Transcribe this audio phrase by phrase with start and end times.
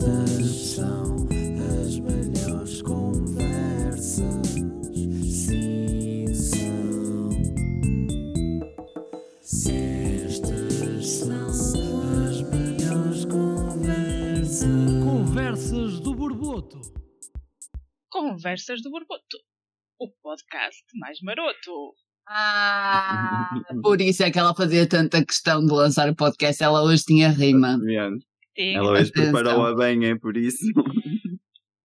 [0.00, 1.28] Estas são
[1.84, 4.46] as melhores conversas.
[5.30, 7.28] Sim, são.
[9.42, 11.46] Estas são
[12.26, 14.64] as melhores conversas.
[15.04, 16.80] Conversas do Borboto.
[18.10, 19.36] Conversas do Borboto,
[19.98, 21.94] o podcast mais maroto.
[22.26, 23.50] Ah,
[23.82, 26.62] por isso é que ela fazia tanta questão de lançar o podcast.
[26.62, 27.78] Ela hoje tinha rima.
[28.58, 30.64] Sim, Ela hoje preparou-a bem, é por isso.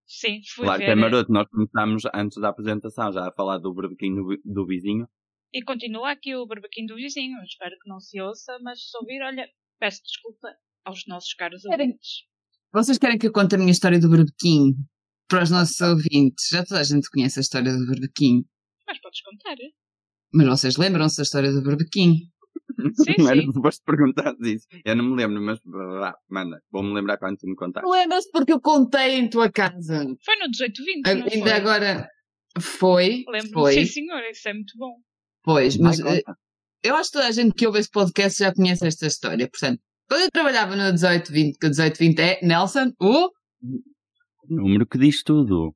[0.08, 3.58] sim fui Claro que ver é maroto, nós começámos antes da apresentação já a falar
[3.60, 5.08] do berbequinho do, do vizinho.
[5.54, 7.38] e continua aqui o barbequinho do vizinho.
[7.44, 9.48] Espero que não se ouça, mas se ouvir, olha,
[9.80, 10.50] peço desculpa
[10.86, 12.24] aos nossos caros Querem- ouvintes.
[12.74, 14.74] Vocês querem que eu conte a minha história do berbequim
[15.30, 16.48] para os nossos ouvintes?
[16.52, 18.44] Já toda a gente conhece a história do berbequim.
[18.86, 19.56] Mas podes contar.
[20.34, 22.30] Mas vocês lembram-se da história do berbequim?
[22.94, 23.52] Sim, não era sim.
[23.52, 24.68] suposto perguntar disso.
[24.84, 25.60] Eu não me lembro, mas
[26.30, 26.62] manda.
[26.72, 27.90] Vou-me lembrar quando tu me contaste.
[27.90, 30.06] Lembras-te porque eu contei em tua casa.
[30.24, 31.52] Foi no 1820, não Ainda foi?
[31.52, 32.10] agora
[32.60, 34.96] foi, Lembro-me, foi, sim senhor, isso é muito bom.
[35.44, 36.24] pois, mas Vai, eh,
[36.84, 39.50] eu acho que toda a gente que ouve esse podcast já conhece esta história.
[39.50, 43.30] Portanto, quando eu trabalhava no 1820, que o 1820 é Nelson, o
[44.48, 45.74] Número que diz tudo.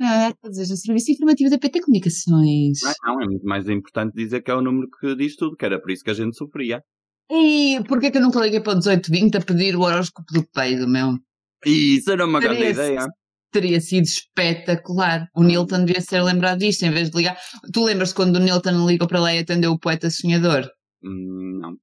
[0.00, 2.80] Ah, quer dizer, o Serviço Informativo da PT Comunicações.
[2.82, 5.64] Não, não, é muito mais importante dizer que é o número que diz tudo, que
[5.64, 6.82] era por isso que a gente sofria.
[7.30, 10.88] E porquê que eu nunca liguei para o 1820 a pedir o horóscopo do peido,
[10.88, 11.18] meu?
[11.64, 13.06] Isso era uma grande ideia.
[13.50, 15.28] Teria sido espetacular.
[15.34, 17.36] O Nilton devia ser lembrado disto, em vez de ligar.
[17.72, 20.70] Tu lembras quando o Nilton ligou para lá e atendeu o poeta sonhador?
[21.02, 21.76] Hum, não.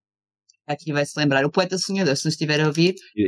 [0.67, 1.45] Aqui vai-se lembrar.
[1.45, 3.23] O poeta sonhador, se nos estiver a ouvir, E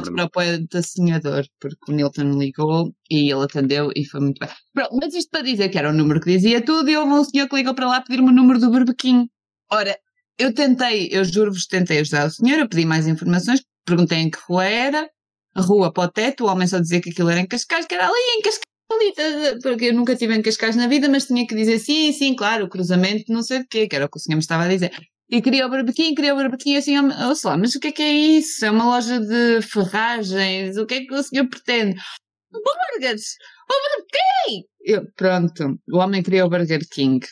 [0.00, 0.16] lembro-me.
[0.16, 4.48] para o poeta sonhador, porque o Nilton ligou e ele atendeu e foi muito bem.
[4.74, 7.24] Pronto, mas isto para dizer que era o número que dizia tudo e houve um
[7.24, 9.28] senhor que ligou para lá pedir-me o número do berbequim.
[9.70, 9.96] Ora,
[10.38, 14.38] eu tentei, eu juro-vos, tentei ajudar o senhor, eu pedi mais informações, perguntei em que
[14.48, 15.08] rua era,
[15.54, 17.94] a rua para o teto, o homem só dizia que aquilo era em Cascais, que
[17.94, 21.26] era ali em Cascais, tá, tá, porque eu nunca estive em Cascais na vida, mas
[21.26, 24.08] tinha que dizer sim, sim, claro, o cruzamento, não sei o quê, que era o
[24.10, 24.90] que o senhor me estava a dizer.
[25.32, 26.94] E queria o barbequim, queria o barbequim, assim,
[27.26, 28.66] ouça lá, mas o que é que é isso?
[28.66, 31.98] É uma loja de ferragens, o que é que o senhor pretende?
[32.52, 33.36] Burgers!
[33.64, 34.68] O barbequim!
[34.84, 37.26] Eu, pronto, o homem queria o Burger King.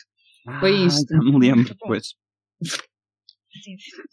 [0.59, 1.13] Foi Ah, isto.
[1.13, 2.07] Já me lembro depois.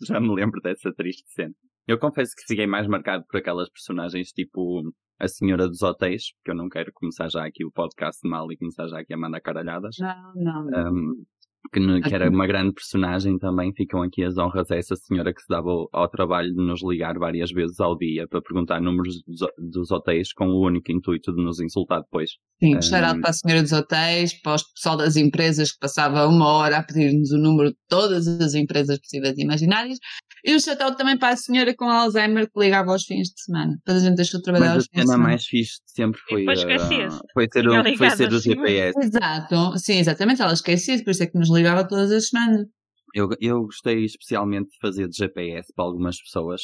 [0.07, 1.55] Já me lembro dessa triste cena.
[1.87, 4.83] Eu confesso que fiquei mais marcado por aquelas personagens tipo
[5.19, 8.57] a senhora dos hotéis, que eu não quero começar já aqui o podcast mal e
[8.59, 9.97] começar já aqui a mandar caralhadas.
[9.99, 10.93] Não, não.
[10.93, 11.25] Um,
[11.73, 15.33] que, no- que era uma grande personagem também, ficam aqui as honras a essa senhora
[15.33, 18.81] que se dava ao, ao trabalho de nos ligar várias vezes ao dia para perguntar
[18.81, 19.41] números dos,
[19.73, 22.31] dos hotéis com o único intuito de nos insultar depois.
[22.61, 26.27] Sim, Ah, shout para a senhora dos hotéis, para o pessoal das empresas que passava
[26.27, 29.99] uma hora a pedir-nos o número de todas as empresas possíveis e imaginárias.
[30.45, 33.75] E o shout também para a senhora com Alzheimer que ligava aos fins de semana.
[33.85, 35.23] Depois a gente deixou de trabalhar Mas a aos fins de semana.
[35.25, 37.19] mais fixe de sempre foi, esquecia-se.
[37.35, 38.39] foi ser, o, foi ser o.
[38.41, 38.93] GPS.
[39.03, 40.41] Exato, sim, exatamente.
[40.41, 41.58] Ela esquecia, por isso é que nos ligava
[41.89, 42.67] todas as semanas.
[43.15, 46.63] Eu, eu gostei especialmente de fazer de GPS para algumas pessoas.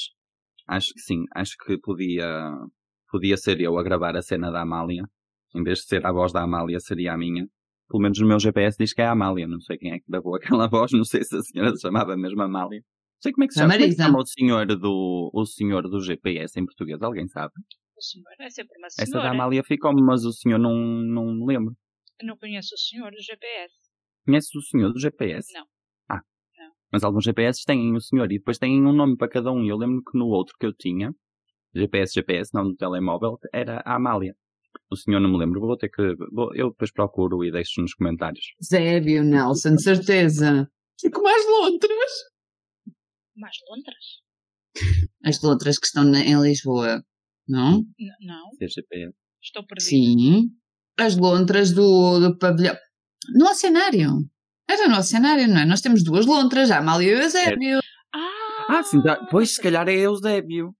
[0.69, 2.51] Acho que sim, acho que podia,
[3.11, 5.05] podia ser eu a gravar a cena da Amália.
[5.55, 7.47] Em vez de ser a voz da Amália, seria a minha.
[7.89, 9.47] Pelo menos no meu GPS diz que é a Amália.
[9.47, 12.17] Não sei quem é que gravou aquela voz, não sei se a senhora se chamava
[12.17, 12.81] mesmo Amália.
[12.81, 13.75] Não sei como é que se A chama.
[13.75, 17.01] Como é que chama o senhor do, o senhor do GPS em português?
[17.03, 17.53] Alguém sabe?
[17.97, 19.31] O senhor é sempre uma Essa da senhora.
[19.31, 21.75] Amália ficou-me, mas o senhor não, não me lembro.
[22.21, 23.84] Eu não conheço o senhor do GPS.
[24.25, 25.53] Conhece o senhor do GPS?
[25.53, 25.65] Não.
[26.11, 26.21] Ah.
[26.59, 26.71] Não.
[26.93, 29.65] Mas alguns GPS têm o senhor e depois têm um nome para cada um.
[29.67, 31.13] Eu lembro que no outro que eu tinha,
[31.75, 34.35] GPS, GPS, não no telemóvel, era a Amália.
[34.91, 35.61] O senhor não me lembro.
[35.61, 36.15] Vou ter que.
[36.33, 38.45] vou- eu depois procuro e deixo nos comentários.
[38.63, 40.69] Zébio, Nelson, de certeza.
[41.01, 42.13] Fico mais lontras.
[43.37, 45.05] Mais lontras?
[45.25, 47.03] As lontras que estão na- em Lisboa,
[47.49, 47.79] não?
[47.99, 49.13] N- não, GPS.
[49.43, 49.89] estou perdida.
[49.91, 50.51] Sim.
[50.99, 52.77] As lontras do, do pavilhão.
[53.35, 54.11] No oceanário.
[54.69, 55.65] Era no oceanário, não é?
[55.67, 57.81] Nós temos duas lontras, a Amália e o Eusébio.
[58.15, 59.17] Ah, Ah, sim, tá.
[59.31, 60.75] pois se calhar é Eusébio.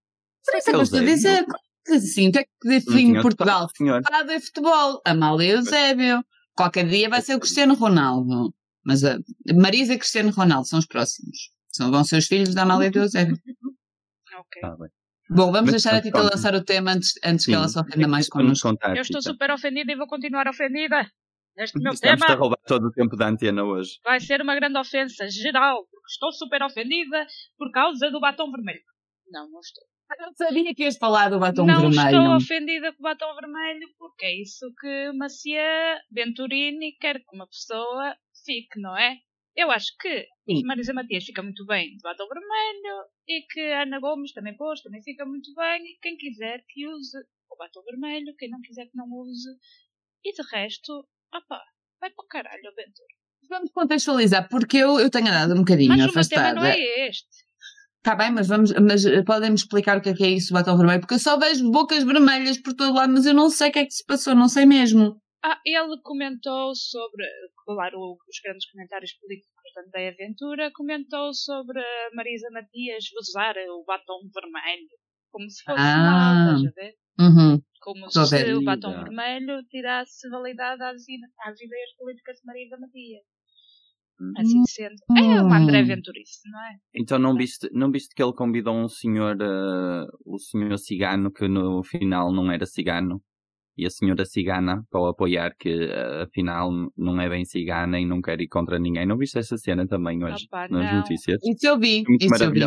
[0.45, 1.47] Por isso é é que eu estou a dizer.
[1.91, 3.69] Assim, até que Não define tinha Portugal.
[4.11, 5.01] Fado é futebol.
[5.05, 6.25] Amália e Eusébio.
[6.57, 8.55] Qualquer dia vai ser o Cristiano Ronaldo.
[8.85, 9.19] Mas a
[9.55, 11.37] Marisa e Cristiano Ronaldo são os próximos.
[11.71, 13.37] São, vão ser os filhos da Amália e do Eusébio.
[14.39, 14.63] ok.
[14.63, 14.89] Tá bem.
[15.31, 18.07] Bom, vamos Mas deixar a Tita lançar o tema antes, antes que ela se ofenda
[18.07, 18.69] mais connosco.
[18.69, 21.07] contar, Eu estou super ofendida e vou continuar ofendida.
[21.57, 23.99] Este meu Estamos a tema roubar todo o tempo da antena hoje.
[24.03, 28.83] vai ser uma grande ofensa geral, porque estou super ofendida por causa do batom vermelho.
[29.31, 29.85] Não, não estou.
[30.19, 32.19] Eu não sabia que ias falar do batom não vermelho.
[32.19, 37.47] estou ofendida com o batom vermelho, porque é isso que Macia Venturini quer que uma
[37.47, 39.19] pessoa fique, não é?
[39.57, 40.63] Eu acho que Sim.
[40.65, 44.83] Marisa Matias fica muito bem de batom vermelho e que a Ana Gomes também pôs,
[44.83, 45.83] também fica muito bem.
[45.85, 47.17] E quem quiser que use
[47.49, 49.49] o batom vermelho, quem não quiser que não use.
[50.25, 51.07] E de resto,
[51.39, 51.61] opá,
[52.01, 53.09] vai para o caralho, Aventura.
[53.49, 56.55] Vamos contextualizar, porque eu, eu tenho andado um bocadinho Mas o meu tema afastada.
[56.55, 57.29] não é este.
[57.99, 60.55] Está bem, mas, vamos, mas eh, podem-me explicar o que é que é isso, o
[60.55, 61.01] batom vermelho?
[61.01, 63.79] Porque eu só vejo bocas vermelhas por todo lado, mas eu não sei o que
[63.79, 65.21] é que se passou, não sei mesmo.
[65.43, 67.25] Ah, ele comentou sobre,
[67.67, 67.99] claro,
[68.29, 74.21] os grandes comentários políticos da André Aventura, comentou sobre a Marisa Matias usar o batom
[74.35, 74.89] vermelho,
[75.31, 75.97] como se fosse Ah.
[75.99, 76.95] mal, estás a ver?
[77.21, 77.63] Uhum.
[77.85, 81.03] Como se o batom vermelho tirasse validade às,
[81.47, 83.23] às ideias políticas de Marisa Matias.
[84.19, 84.33] Hum.
[84.39, 84.95] Assim sendo.
[85.19, 86.77] É uma André Aventurice, não é?
[86.95, 91.47] Então não viste, não viste que ele convidou um senhor, eh, o senhor cigano, que
[91.47, 93.21] no final não era cigano,
[93.77, 98.07] e a senhora cigana, para o apoiar, que eh, afinal não é bem cigana e
[98.07, 99.05] não quer ir contra ninguém.
[99.05, 100.99] Não viste essa cena também hoje Opa, nas não.
[101.01, 101.39] notícias?
[101.45, 102.61] Isso eu vi, Muito isso eu vi.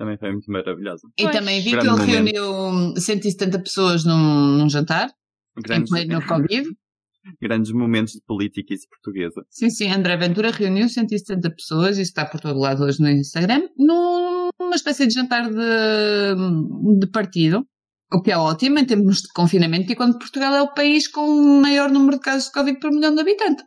[0.00, 1.02] Também foi muito maravilhosa.
[1.18, 1.36] E Pois.
[1.36, 2.06] também vi que ele momento.
[2.10, 5.10] reuniu 170 pessoas num, num jantar,
[5.58, 6.70] em Grandes, pleno no Covid.
[7.38, 9.44] grandes momentos de política portuguesa.
[9.50, 13.68] Sim, sim, André Ventura reuniu 170 pessoas, isso está por todo lado hoje no Instagram,
[13.76, 17.66] num- numa espécie de jantar de, de partido,
[18.10, 21.20] o que é ótimo em termos de confinamento, e quando Portugal é o país com
[21.28, 23.66] o maior número de casos de Covid por milhão de habitantes.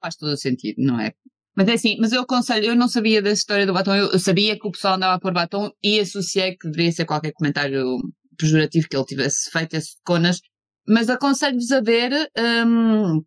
[0.00, 1.12] Faz todo o sentido, não é?
[1.56, 4.58] Mas é assim, mas eu aconselho, eu não sabia dessa história do batom, eu, sabia
[4.58, 7.96] que o pessoal andava a pôr batom e associei que deveria ser qualquer comentário
[8.38, 10.40] pejorativo que ele tivesse feito, esse conas,
[10.86, 12.12] mas aconselho-vos a ver
[12.66, 13.22] hum,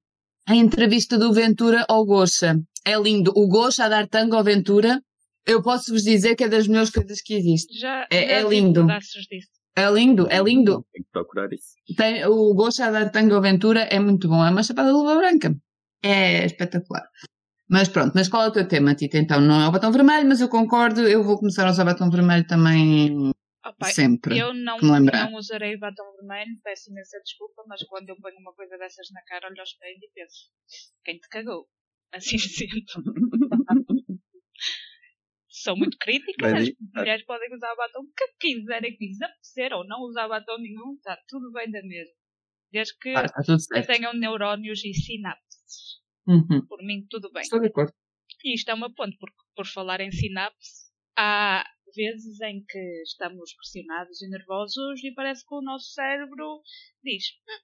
[0.48, 2.56] a entrevista do Ventura ao Gocha.
[2.86, 3.32] É lindo.
[3.36, 5.02] O Gocha a dar tango ao Ventura,
[5.46, 7.80] eu posso vos dizer que é das melhores coisas que existe.
[7.80, 8.88] Já, É- já é lindo.
[9.76, 10.86] É lindo, é lindo.
[10.94, 11.74] Tenho que procurar isso.
[11.98, 14.46] Tem, o Gocha a dar tango ao Ventura é muito bom.
[14.46, 15.56] É uma chapada de luva branca.
[16.04, 17.04] É espetacular.
[17.70, 19.18] Mas pronto, mas qual é o teu tema, Tita?
[19.18, 22.10] Então, não é o batom vermelho, mas eu concordo, eu vou começar a usar batom
[22.10, 23.32] vermelho também
[23.64, 24.40] Opa, sempre.
[24.40, 25.30] eu não, que me lembrar.
[25.30, 29.22] não usarei batom vermelho, peço imensa desculpa, mas quando eu ponho uma coisa dessas na
[29.24, 30.50] cara, olho ao espelho e penso:
[31.04, 31.68] quem te cagou?
[32.12, 32.74] Assim sendo.
[35.48, 39.74] Sou muito crítica, Mas as e- mulheres podem usar batom que quiserem, que lhes apetecer
[39.74, 42.16] ou não usar batom nenhum, está tudo bem da mesma.
[42.72, 45.99] Desde que Ah, tenham neurónios e sinapses.
[46.28, 46.66] Uhum.
[46.68, 47.42] Por mim, tudo bem.
[47.42, 47.94] Estou de acordo.
[48.44, 53.54] E isto é uma ponte, porque por falar em sinapse, há vezes em que estamos
[53.56, 56.62] pressionados e nervosos e parece que o nosso cérebro
[57.04, 57.24] diz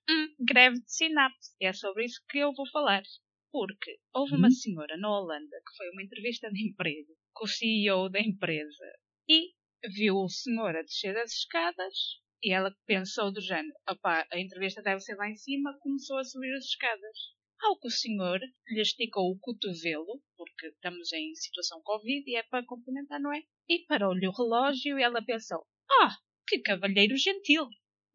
[0.10, 1.52] "Hum, hum, greve de sinapse.
[1.62, 3.04] E é sobre isso que eu vou falar.
[3.52, 8.10] Porque houve uma senhora na Holanda que foi uma entrevista de emprego com o CEO
[8.10, 8.86] da empresa
[9.30, 9.54] e
[9.96, 14.81] viu o senhor a descer as escadas e ela pensou do género, opá, a entrevista
[14.81, 17.18] deve ser lá em cima, começou a subir as escadas.
[17.62, 22.44] Ao que o senhor lhe esticou o cotovelo, porque estamos em situação Covid e é
[22.44, 23.42] para complementar, não é?
[23.68, 25.66] E parou-lhe o relógio e ela pensou:
[26.02, 26.16] Ah,
[26.48, 27.68] que cavalheiro gentil!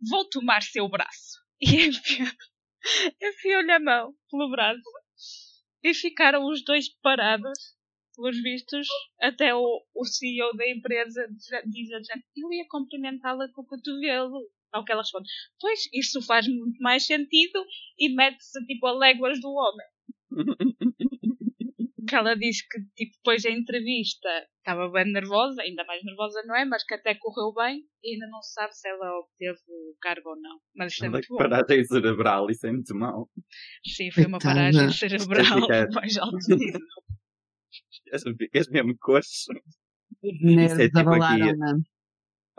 [0.08, 1.38] Vou tomar seu braço.
[1.62, 2.32] E enfiou-
[3.22, 4.80] enfiou-lhe a mão pelo braço
[5.82, 7.58] e ficaram os dois parados,
[8.16, 8.86] pelos vistos,
[9.20, 11.26] até o, o CEO da empresa
[11.66, 14.38] diz- a gente: Eu ia cumprimentá-la com o cotovelo.
[14.72, 15.28] Ao que ela responde:
[15.60, 17.64] Pois, isso faz muito mais sentido
[17.98, 19.86] e mete-se tipo a léguas do homem.
[22.10, 24.28] que ela diz que tipo, depois da entrevista
[24.58, 28.26] estava bem nervosa, ainda mais nervosa não é, mas que até correu bem e ainda
[28.28, 30.58] não se sabe se ela obteve o cargo ou não.
[30.74, 31.36] Mas isto é muito bom.
[31.36, 33.30] paragem cerebral, isso é muito mau.
[33.86, 34.56] Sim, foi uma Coitada.
[34.56, 36.80] paragem cerebral mais alto nível.
[38.36, 39.52] Ficas mesmo coxo.
[40.22, 41.40] Isso é tipo aqui.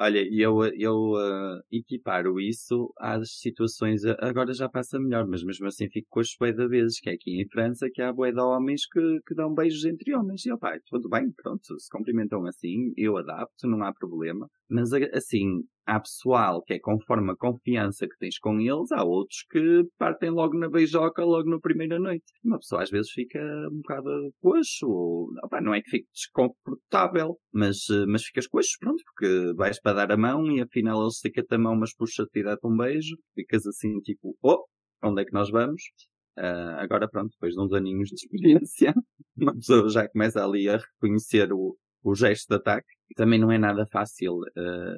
[0.04, 5.44] Olha, e eu, eu ah, equiparo isso às situações, ah, agora já passa melhor, mas
[5.44, 8.42] mesmo assim fico com as de vezes, que é aqui em França, que há de
[8.42, 10.44] homens que, que dão beijos entre homens.
[10.44, 14.48] E opá, tudo bem, pronto, se cumprimentam assim, eu adapto, não há problema.
[14.72, 19.44] Mas assim, há pessoal que é conforme a confiança que tens com eles, há outros
[19.52, 22.24] que partem logo na beijoca, logo na primeira noite.
[22.44, 27.38] Uma pessoa às vezes fica um bocado coxo, ou, opá, não é que fique desconfortável,
[27.54, 31.10] mas, eh, mas ficas coxo, pronto, porque vais para dar a mão e afinal ele
[31.10, 34.64] estica-te a mão, mas puxa-te e dá-te um beijo, ficas assim tipo, oh,
[35.04, 35.82] onde é que nós vamos?
[36.38, 38.94] Ah, agora pronto, depois de uns aninhos de experiência,
[39.38, 42.88] uma pessoa já começa ali a reconhecer o, o gesto de ataque.
[43.16, 44.96] Também não é nada fácil ah,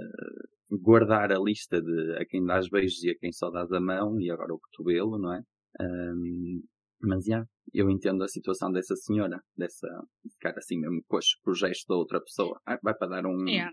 [0.72, 4.20] guardar a lista de a quem dás beijos e a quem só dás a mão
[4.20, 5.42] e agora o cotovelo, não é?
[5.80, 6.62] Ahm,
[7.02, 7.44] mas já,
[7.74, 9.88] eu entendo a situação dessa senhora, dessa
[10.34, 12.60] ficar assim mesmo coxo com o gesto da outra pessoa.
[12.66, 13.72] Ah, vai para dar um, Yeah.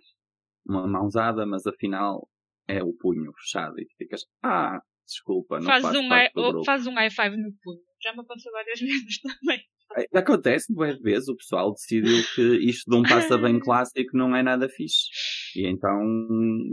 [0.67, 2.29] uma mãozada, mas afinal
[2.67, 6.87] é o punho fechado e tu ficas, ah, desculpa, não Faz um, parte do faz
[6.87, 7.81] um high five no punho.
[8.03, 9.61] Já me aconteceu várias vezes também.
[9.97, 14.35] É, Acontece, boas vezes, o pessoal decidiu que isto de um passa bem clássico não
[14.37, 15.09] é nada fixe.
[15.57, 15.99] E então,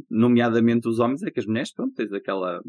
[0.10, 2.62] nomeadamente os homens, é que as mulheres, pronto, tens aquela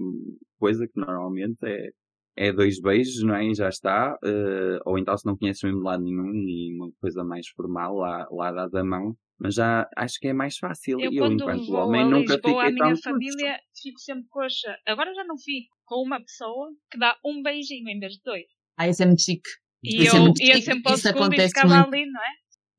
[0.59, 1.91] coisa que normalmente é,
[2.37, 3.45] é dois beijos, não é?
[3.47, 4.17] E já está.
[4.25, 7.97] eh, ou então, se não conheces mesmo de lado nenhum e uma coisa mais formal,
[7.97, 9.15] lá, lá dás a mão.
[9.41, 11.01] Mas já acho que é mais fácil.
[11.01, 14.01] Eu, E eu, quando enquanto vou homem, a nunca Lisboa, fiquei a minha família, fico
[14.01, 14.77] sempre coxa.
[14.87, 18.47] Agora já não fico com uma pessoa que dá um beijinho em vez de dois.
[18.77, 19.49] Ah, isso é muito chique.
[19.83, 21.95] E Isso é eu muito ia chique, sempre ao isso segundo e ficava muito.
[21.95, 22.31] ali, não é?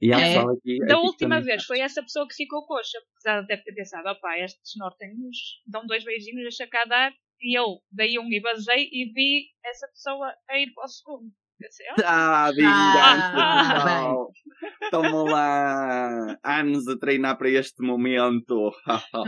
[0.02, 0.38] E É.
[0.38, 3.64] aqui, Da aqui última também vez foi essa pessoa que ficou coxa, porque ela deve
[3.64, 7.14] ter pensado, opá, estes nortenhos dão dois beijinhos, deixa cá dar.
[7.42, 11.32] E eu dei um e basei e vi essa pessoa a ir para o segundo.
[12.04, 14.32] "Ah, Ah, Ah, vingança, pessoal.
[14.84, 18.72] Estão lá anos a treinar para este momento.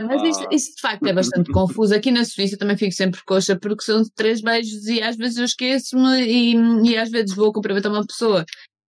[0.06, 1.94] Mas isso, isso de facto é bastante confuso.
[1.94, 5.44] Aqui na Suíça também fico sempre coxa porque são três beijos e às vezes eu
[5.44, 6.54] esqueço-me e,
[6.90, 8.44] e às vezes vou cumprimentar uma pessoa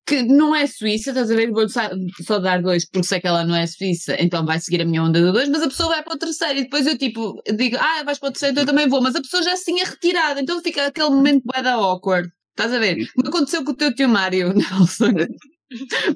[0.07, 1.51] que não é suíça, estás a ver?
[1.51, 1.81] Vou só,
[2.27, 5.03] só dar dois porque sei que ela não é suíça, então vai seguir a minha
[5.03, 7.79] onda de dois, mas a pessoa vai para o terceiro e depois eu tipo digo,
[7.81, 9.83] ah, vais para o terceiro, então eu também vou, mas a pessoa já se tinha
[9.85, 12.29] retirado, então fica aquele momento bué da awkward.
[12.57, 12.97] Estás a ver?
[13.19, 15.13] O que aconteceu com o teu tio Mário, Nelson?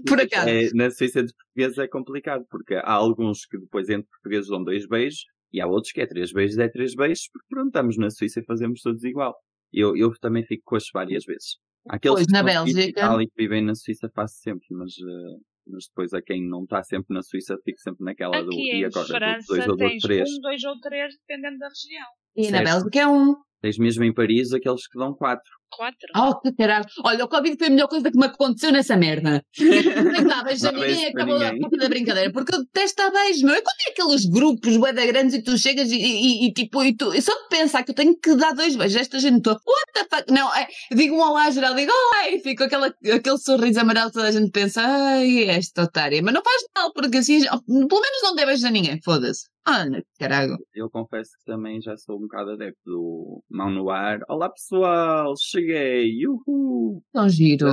[0.07, 0.49] Por acaso.
[0.49, 4.63] É, na Suíça de português é complicado, porque há alguns que depois entre portugueses dão
[4.63, 7.97] dois beijos e há outros que é três beijos, é três beijos, porque pronto, estamos
[7.97, 9.35] na Suíça e fazemos todos igual.
[9.73, 11.57] Eu, eu também fico com as várias vezes.
[11.89, 15.37] Aqueles Pois, que na e Bélgica- e que vivem na Suíça faço sempre, mas, eh,
[15.67, 18.81] mas depois a quem não está sempre na Suíça fico sempre naquela do Aqui e
[18.83, 20.29] em agora do França dois ou do tens três.
[20.31, 22.07] um, dois ou três, dependendo da região.
[22.37, 22.65] E na certo.
[22.65, 23.35] Bélgica é um.
[23.61, 25.51] Tens mesmo em Paris aqueles que dão quatro.
[25.71, 26.09] Quatro.
[26.17, 26.87] Oh, que caralho.
[27.05, 29.43] Olha, o Covid foi a melhor coisa que me aconteceu nessa merda.
[29.59, 31.61] Não dá beijo a Não ninguém para acabou a ninguém.
[31.61, 32.33] puta da brincadeira.
[32.33, 33.55] Porque eu detesto dar beijo, meu.
[33.57, 36.83] É quando é aqueles grupos bué da grandes e tu chegas e, e, e tipo,
[36.85, 39.19] e tu, e só de pensar que eu tenho que dar dois beijos a esta
[39.19, 39.59] gente toda.
[39.67, 40.33] What the fuck?
[40.33, 41.93] Não, é, digo um olá geral, digo
[42.23, 46.23] oi, e fico aquela, aquele sorriso amarelo, toda a gente pensa, ai, esta otária.
[46.23, 49.49] Mas não faz mal, porque assim, pelo menos não dê beijos a ninguém, foda-se.
[49.69, 50.57] Olha, caralho.
[50.75, 54.19] Eu confesso que também já sou um bocado adepto do mão no ar.
[54.29, 57.03] Olá pessoal, cheguei, uhul!
[57.13, 57.69] Tão giro.
[57.69, 57.73] É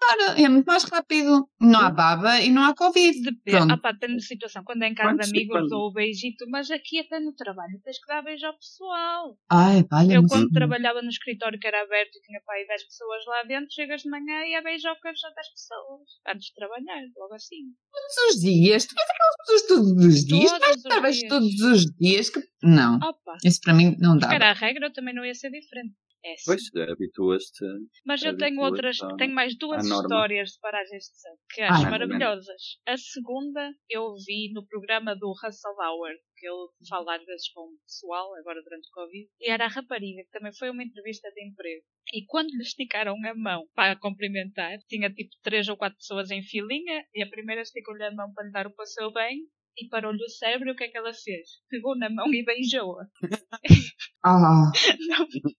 [0.00, 1.46] claro, é muito mais rápido.
[1.60, 3.20] Não há baba e não há Covid.
[3.20, 3.56] Depende.
[3.58, 3.72] Pronto.
[3.72, 4.62] Ah pá, da situação.
[4.64, 7.34] Quando é em casa Quantos- de amigos quando- dou o beijito, mas aqui até no
[7.34, 9.36] trabalho tens que dar beijo ao pessoal.
[9.50, 12.84] Ai, valha Eu quando trabalhava no escritório que era aberto e tinha pá aí 10
[12.84, 16.08] pessoas lá dentro, chegas de manhã e há beijocas a 10 pessoas.
[16.26, 17.74] Antes de trabalhar, logo assim.
[17.92, 18.86] todos os dias.
[18.86, 20.50] Tu vês aquelas pessoas todos os dias?
[20.50, 21.28] Todos Vais os dias.
[21.28, 22.30] todos os dias?
[22.30, 22.40] Que...
[22.62, 24.28] Não, Opa, isso para mim não dá.
[24.28, 25.94] se era a regra, eu também não ia ser diferente.
[26.24, 26.42] É sim.
[26.46, 27.64] Pois, habituas-te.
[28.04, 31.84] Mas eu tenho outras, à- tenho mais duas histórias de paragens de sangue que acho
[31.84, 31.90] Ai.
[31.92, 32.62] maravilhosas.
[32.86, 37.60] A segunda eu vi no programa do Russell Hour, que ele fala às vezes com
[37.60, 41.30] o pessoal, agora durante o Covid, e era a rapariga, que também foi uma entrevista
[41.30, 41.84] de emprego.
[42.12, 46.32] E quando lhe esticaram a mão para a cumprimentar, tinha tipo três ou quatro pessoas
[46.32, 49.42] em filinha, e a primeira esticou-lhe a mão para lhe dar o passeu bem,
[49.80, 51.48] e parou-lhe o cérebro, e o que é que ela fez?
[51.68, 53.06] Pegou na mão e beijou-a.
[54.24, 54.72] Ah, Não.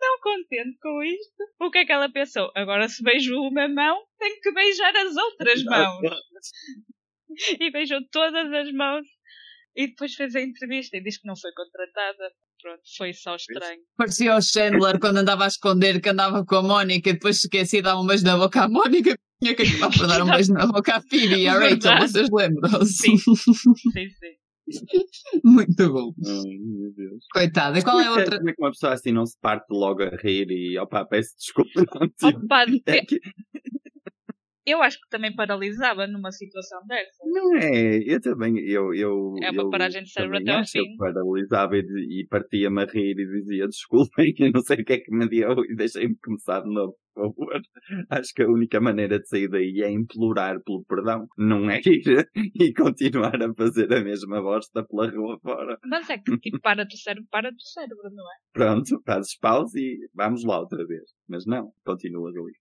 [0.00, 2.50] Não contente com isto, o que é que ela pensou?
[2.54, 6.00] Agora se beijo uma mão, tenho que beijar as outras mãos.
[7.60, 9.06] E beijou todas as mãos.
[9.80, 12.32] E depois fez a entrevista e diz que não foi contratada.
[12.60, 13.80] Pronto, foi só estranho.
[13.96, 17.46] parecia o Chandler quando andava a esconder que andava com a Mónica e depois se
[17.46, 20.26] esquecia de dar um beijo na boca à Mónica tinha que acabar por dar um
[20.28, 22.08] beijo na boca à Phoebe e à Rachel, Verdade.
[22.12, 22.92] vocês lembram-se?
[22.94, 23.16] Sim.
[23.92, 24.34] Sim, sim.
[25.44, 26.12] Muito bom.
[26.26, 27.24] Ai, meu Deus.
[27.32, 27.78] Coitada.
[27.78, 28.36] E qual é a Como outra?
[28.38, 31.30] Como é que uma pessoa assim não se parte logo a rir e opá, peço
[31.38, 31.70] desculpa.
[31.94, 33.20] Não, tipo, Opa, é que-
[34.70, 37.18] eu acho que também paralisava numa situação dessa.
[37.24, 40.78] não é, eu também, eu, eu, É uma eu paragem de cérebro até ao acho,
[40.78, 40.96] eu fim.
[40.96, 44.98] paralisava e, e partia-me a rir e dizia desculpem, eu não sei o que é
[44.98, 47.60] que me deu e deixei-me começar de novo, por favor.
[48.10, 52.28] Acho que a única maneira de sair daí é implorar pelo perdão, não é ir
[52.60, 55.78] e continuar a fazer a mesma bosta pela rua fora.
[55.84, 58.36] Mas é que, tipo, para do cérebro, para do cérebro, não é?
[58.52, 61.04] Pronto, fazes pausa e vamos lá outra vez.
[61.28, 62.52] Mas não, continuas ali.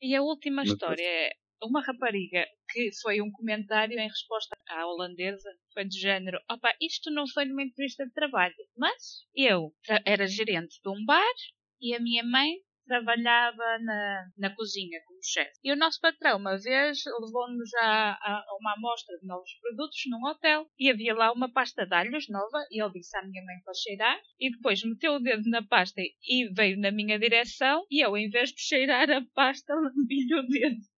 [0.00, 1.30] E a última Mas história é
[1.62, 7.10] uma rapariga que foi um comentário em resposta à holandesa, foi do género, opa, isto
[7.10, 9.72] não foi numa entrevista de trabalho, mas eu
[10.04, 11.34] era gerente de um bar
[11.80, 15.52] e a minha mãe trabalhava na, na cozinha como chefe.
[15.62, 20.24] E o nosso patrão, uma vez, levou-nos a, a uma amostra de novos produtos num
[20.24, 23.56] hotel e havia lá uma pasta de alhos nova e ele disse à minha mãe
[23.64, 28.04] para cheirar e depois meteu o dedo na pasta e veio na minha direção e
[28.04, 30.95] eu, em vez de cheirar a pasta, lambi-lhe o dedo.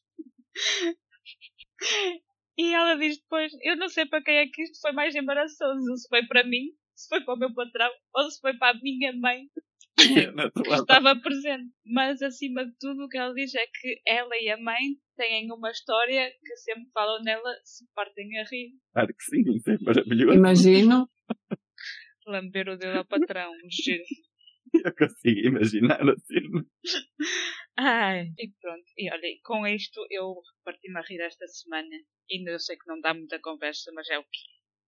[2.59, 5.97] E ela diz depois, eu não sei para quem é que isto foi mais embaraçoso,
[5.97, 8.81] se foi para mim, se foi para o meu patrão ou se foi para a
[8.83, 9.47] minha mãe
[9.97, 11.73] que estava presente.
[11.87, 15.53] Mas acima de tudo o que ela diz é que ela e a mãe têm
[15.53, 18.73] uma história que sempre falam nela se partem a rir.
[18.93, 20.37] Claro que sim, isso é maravilhoso.
[20.37, 21.09] Imagino.
[22.27, 23.53] Lamber o dedo ao patrão.
[23.71, 24.03] Giro.
[24.85, 26.67] Eu consigo imaginar assim.
[27.79, 28.85] Ai, e pronto.
[28.97, 31.89] E olha, com isto eu parti-me a rir esta semana.
[32.31, 34.41] Ainda eu sei que não dá muita conversa, mas é o que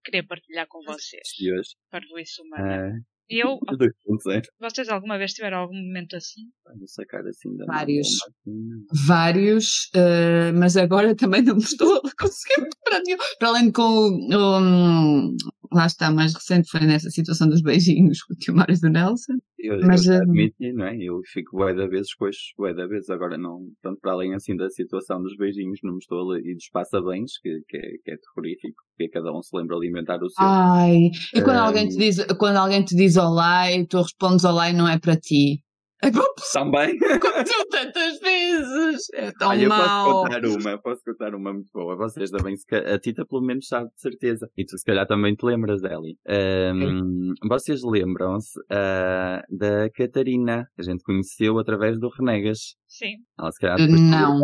[0.05, 1.29] queria partilhar com vocês.
[1.39, 1.77] De hoje.
[1.89, 2.89] Para isso humana.
[2.89, 4.43] Ah, eu, 2.0.
[4.59, 6.51] vocês alguma vez tiveram algum momento assim?
[6.67, 8.09] Assim da Vários.
[8.09, 13.19] assim, Vários, eh, mas agora também não me estou a conseguir para nenhum.
[13.39, 14.59] Para além de com o.
[14.61, 15.37] um,
[15.73, 19.35] lá está, mais recente foi nessa situação dos beijinhos com o tio Mário do Nelson.
[19.63, 20.97] Eu, Mas, eu hum, admiti, não é?
[20.97, 23.11] Eu fico bué da vezes estes bué da vezes.
[23.11, 26.69] Agora não, tanto para além assim da situação dos beijinhos, não me estou e dos
[26.71, 30.47] passabens, que, que, é, que é terrorífico, porque cada um se lembra alimentar o seu.
[30.47, 31.67] Ai, e quando Hum.
[31.67, 34.99] alguém te diz, quando alguém te diz olá e tu respondes olá e não é
[34.99, 35.63] para ti.
[36.03, 36.99] É como Também.
[37.13, 39.03] aconteceu tantas vezes.
[39.13, 40.23] É tão Olha, eu posso mau.
[40.25, 41.97] contar uma, posso contar uma muito boa.
[41.97, 42.55] Vocês também,
[42.93, 44.49] a Tita pelo menos sabe de certeza.
[44.57, 46.17] E tu se calhar também te lembras, Eli.
[46.27, 52.77] Ahm, vocês lembram-se ah, da Catarina, que a gente conheceu através do Renegas.
[52.89, 53.17] Sim.
[53.39, 54.41] Ela se calhar Não.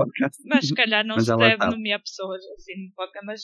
[0.46, 1.75] Mas se calhar não Mas se deve sabe.
[1.75, 3.40] nomear pessoas assim no podcast, mas.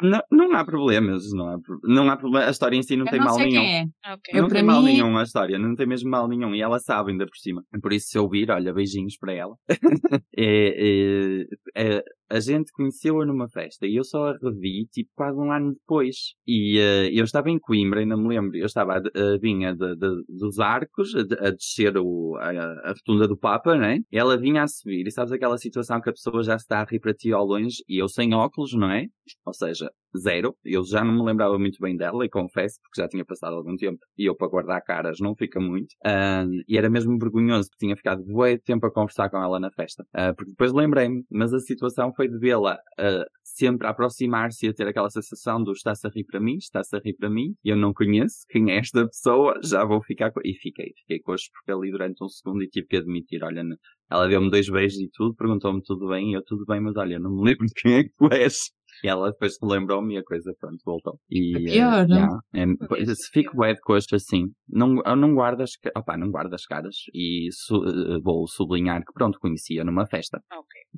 [0.00, 2.46] Não, não há problemas, não há, não há problema.
[2.46, 3.60] A história em si não Eu tem não mal sei nenhum.
[3.60, 3.82] quem é.
[4.12, 4.32] Ok.
[4.32, 6.54] Eu, não para tem mal mim- nenhum a história, não tem mesmo mal nenhum.
[6.54, 7.62] E ela sabe ainda por cima.
[7.82, 9.54] Por isso, se eu ouvir, olha, beijinhos para ela.
[10.36, 11.44] É,
[11.76, 12.04] é, é,
[12.36, 16.16] a gente conheceu-a numa festa e eu só a revi tipo quase um ano depois.
[16.46, 18.56] E eh, eu estava em Coimbra, ainda me lembro.
[18.56, 23.28] Eu estava a, vinha de- de- dos arcos, a, a descer o, a, a rotunda
[23.28, 23.98] do Papa, né?
[24.10, 25.06] Ela vinha a subir.
[25.06, 27.44] E sabes aquela situação que a pessoa já se está a rir para ti ao
[27.44, 29.06] longe e eu sem óculos, não é?
[29.44, 30.54] Ou seja, zero.
[30.64, 33.76] Eu já não me lembrava muito bem dela, e confesso, porque já tinha passado algum
[33.76, 33.98] tempo.
[34.16, 35.94] E eu, para guardar caras, não fica muito.
[36.04, 39.70] Ah, e era mesmo vergonhoso, porque tinha ficado bué tempo a conversar com ela na
[39.70, 40.04] festa.
[40.14, 44.74] Ah, porque depois lembrei-me, mas a situação foi de vê-la ah, sempre aproximar-se e a
[44.74, 47.54] ter aquela sensação do está-se a rir para mim, está-se a rir para mim.
[47.64, 50.40] Eu não conheço quem é esta pessoa, já vou ficar com...
[50.44, 53.62] E fiquei, fiquei com os porque ali durante um segundo e tive que admitir, olha,
[54.10, 57.18] ela deu-me dois beijos e tudo, perguntou-me tudo bem, e eu tudo bem, mas olha,
[57.18, 58.70] não me lembro de quem é que tu és.
[59.04, 61.18] E ela depois lembrou-me e a coisa, pronto, voltou.
[61.30, 62.16] E, É pior, eh, não?
[62.16, 66.64] yeah, é, se fico bué de coxa assim, não, não guardas, ca- opá, não guardas
[66.66, 66.96] caras.
[67.14, 70.40] E su- eh, vou sublinhar que pronto, conhecia numa festa.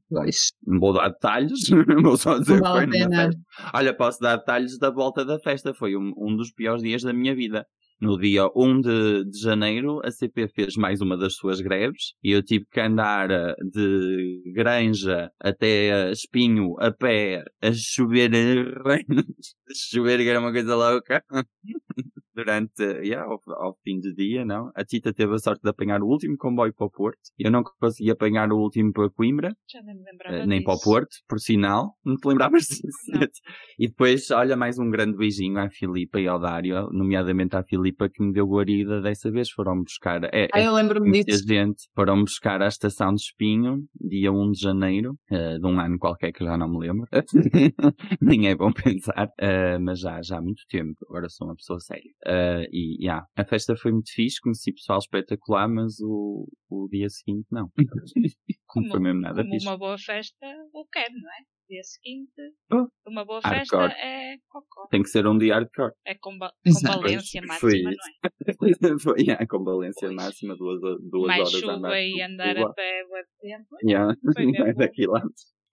[0.08, 0.52] Pois.
[0.66, 1.60] Não vou dar detalhes,
[2.04, 3.40] vou só dizer que foi numa festa.
[3.74, 5.72] Olha, posso dar detalhes da volta da festa.
[5.74, 7.64] Foi um, um dos piores dias da minha vida.
[8.00, 12.32] No dia 1 de, de janeiro, a CP fez mais uma das suas greves e
[12.32, 18.30] eu tive que andar eh, de Granja até Espinho a pé a chover,
[18.86, 21.22] a chover que era uma coisa louca.
[22.36, 24.68] Durante, yeah, ao, ao fim do dia, não?
[24.74, 27.20] A Tita teve a sorte de apanhar o último comboio para o Porto.
[27.38, 29.54] Eu não consegui apanhar o último para Coimbra.
[29.72, 30.90] Já nem me lembrava Eh, nem para o disso.
[30.90, 31.92] Porto, por sinal.
[32.04, 33.30] Não te lembravas disso?
[33.78, 37.83] E depois, olha, mais um grande beijinho à Filipa e ao Dário, nomeadamente à Filipa
[37.92, 39.50] que me deu guarida dessa vez.
[39.50, 40.22] Foram buscar.
[40.24, 41.46] É, Ah, é, eu lembro-me disso.
[41.46, 45.98] gente foram buscar à estação de Espinho, dia 1 de janeiro, eh, de um ano
[45.98, 47.06] qualquer que já não me lembro.
[48.20, 50.94] Nem é bom pensar, eh, mas já, já há muito tempo.
[51.08, 52.10] Agora sou uma pessoa séria.
[52.26, 57.08] Eh, e, yeah, a festa foi muito fixe, conheci pessoal espetacular, mas o, o dia
[57.08, 57.70] seguinte não.
[58.76, 59.66] não foi mesmo nada como fixe.
[59.66, 61.53] uma boa festa o quer, não é?
[61.68, 62.30] Dia seguinte,
[62.72, 62.86] Oh.
[63.06, 63.88] uma boa Hardcore.
[63.88, 64.86] festa é cocó.
[64.90, 65.92] Tem que ser um dia hardcore.
[66.04, 68.00] É comba combalência Foi máxima, isso.
[68.22, 68.98] não é?
[69.00, 70.14] Foi yeah, com valência Pois.
[70.14, 72.02] máxima, duas, duas Mais horas a chuva andar.
[72.02, 73.76] e andar a pé de tempo.
[73.82, 74.14] Yeah.
[74.34, 74.74] Foi mesmo.
[74.76, 75.22] Daqui lá.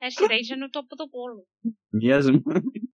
[0.01, 1.45] É cereja no topo do bolo.
[1.93, 2.41] Mesmo.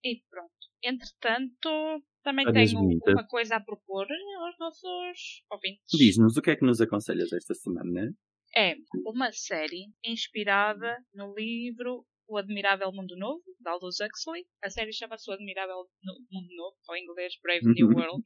[0.03, 0.51] E pronto.
[0.83, 4.07] Entretanto, também Várias tenho uma coisa a propor
[4.43, 5.85] aos nossos ouvintes.
[5.97, 8.11] Diz-nos o que é que nos aconselhas esta semana, né?
[8.55, 14.45] É uma série inspirada no livro O Admirável Mundo Novo, de Aldous Huxley.
[14.63, 15.85] A série chama-se O Admirável
[16.31, 18.23] Mundo Novo, ou em inglês Brave New World.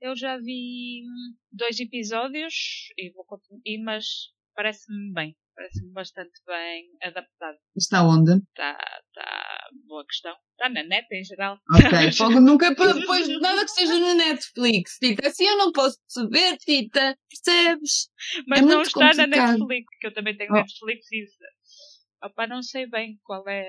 [0.00, 2.54] Eu já vi hum, dois episódios,
[2.98, 4.04] e vou continu- e, mas
[4.54, 5.36] parece-me bem.
[5.54, 7.58] Parece-me bastante bem adaptado.
[7.76, 8.32] Está onde?
[8.48, 8.78] Está
[9.14, 10.34] tá boa questão.
[10.52, 11.58] Está na net em geral.
[11.74, 15.28] Ok, fogo nunca depois nada que seja no Netflix, Tita.
[15.28, 15.98] Assim eu não posso
[16.30, 17.14] ver, Tita.
[17.28, 18.08] Percebes?
[18.46, 19.50] Mas É não está na complicado.
[19.58, 20.54] Netflix, que eu também tenho Oh.
[20.56, 21.36] Netflix e isso.
[22.22, 23.66] Opa, não sei bem qual é,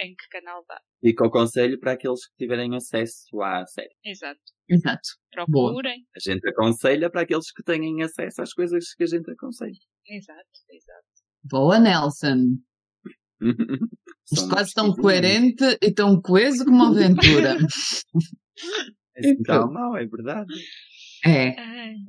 [0.00, 0.78] em que canal dá.
[1.00, 3.94] Fica o conselho para aqueles que tiverem acesso à série.
[4.04, 4.40] Exato.
[4.68, 5.08] Exato.
[5.30, 6.04] Procurem.
[6.14, 9.72] A gente aconselha para aqueles que têm acesso às coisas que a gente aconselha.
[10.06, 11.06] Exato, exato.
[11.44, 12.58] Boa, Nelson.
[14.30, 17.56] Estás tão coerente e tão coeso como uma aventura.
[19.16, 20.52] É assim tão mau, é verdade.
[21.26, 21.54] É,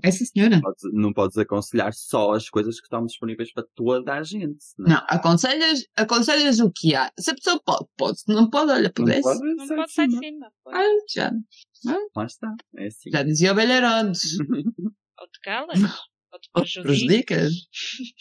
[0.04, 0.60] essa senhora.
[0.62, 4.58] Podes- não podes aconselhar só as coisas que estão disponíveis para toda a gente.
[4.78, 4.90] Não, é?
[4.96, 7.12] Não, aconselhas, aconselhas o que há.
[7.20, 8.20] Se a pessoa pode, pode.
[8.20, 9.22] Se não pode, olha, Não pudesse.
[9.22, 10.48] pode não pode sair de cima.
[10.68, 11.32] Ah, já,
[12.16, 12.54] Lá está.
[12.78, 13.10] É assim.
[13.12, 14.22] já dizia o Belherodes.
[15.18, 15.80] Ou te calas,
[16.34, 16.50] ou te
[16.82, 16.84] prejudicas.
[16.84, 17.52] Prejudicas.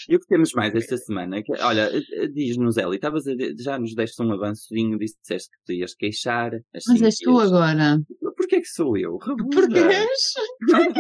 [0.08, 1.42] E o que temos mais esta semana?
[1.42, 3.24] Que- olha, eh, eh, diz-nos, Eli, estavas
[3.58, 6.52] já nos deste um avançozinho, disseste que te ias queixar.
[6.72, 8.00] Mas assim és que tu agora.
[8.36, 9.16] Porquê que sou eu?
[9.16, 9.48] Rebuda.
[9.56, 10.32] Porque és.
[10.70, 10.92] Tem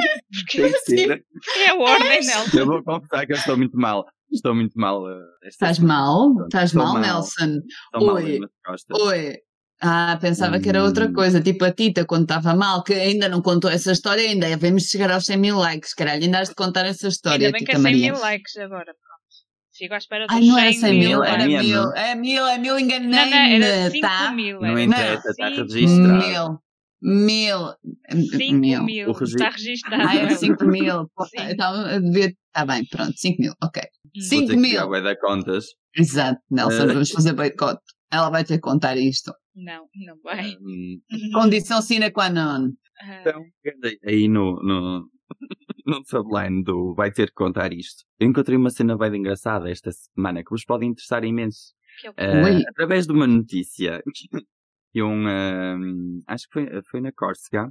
[0.46, 1.24] que ser.
[1.66, 2.58] É a ordem, Nelson.
[2.58, 4.04] Eu vou confessar que eu estou muito mal.
[4.32, 5.08] Estou muito mal.
[5.08, 6.32] eh, Estás mal?
[6.44, 7.02] Estás mal, mal.
[7.02, 7.60] Nelson?
[7.92, 8.40] Estou mal Oi.
[9.00, 9.36] Oi.
[9.80, 11.12] Ah, pensava que era outra Hum.
[11.12, 14.84] coisa, tipo a Tita quando estava mal, que ainda não contou essa história, ainda devemos
[14.84, 17.72] chegar aos 100 mil likes, caralho, ainda has de contar essa história, Ainda bem que
[17.72, 18.12] Tita é 100 Maria.
[18.12, 19.74] mil likes agora, pronto.
[19.76, 21.58] Fico à espera dos Ai, não era 100 100 mil, é era mil,
[21.92, 24.30] é mil, é mil, Não, não, enganei-me, era 5 tá?
[24.32, 24.60] mil.
[24.60, 26.26] Não interessa, está registrado.
[26.28, 26.58] Mil,
[27.04, 27.74] mil,
[28.10, 29.10] 5 mil.
[29.10, 30.02] Está registado.
[30.02, 30.30] Ah, é.
[30.34, 31.10] 5 mil.
[31.50, 32.28] Então, devia.
[32.48, 33.82] Está bem, pronto, 5 mil, ok.
[34.16, 34.20] Hum.
[34.20, 34.86] Cinco que mil.
[34.88, 35.66] bué da contas.
[35.96, 36.92] Exato, Nelson, Eh.
[36.94, 37.80] vamos fazer boicote.
[38.12, 39.32] Ela vai ter que contar isto.
[39.56, 40.50] Não, não vai.
[40.60, 41.00] Hum,
[41.34, 42.70] Condição sine qua non.
[43.00, 43.42] Ah, Então,
[44.06, 45.08] aí no, no,
[45.86, 48.04] no subline do vai ter que contar isto.
[48.20, 51.72] Eu encontrei uma cena bem engraçada esta semana que vos pode interessar imenso.
[52.00, 52.62] que Oi.
[52.68, 54.00] através de uma notícia
[55.02, 57.70] um, ehm, acho que foi, foi na Córcega,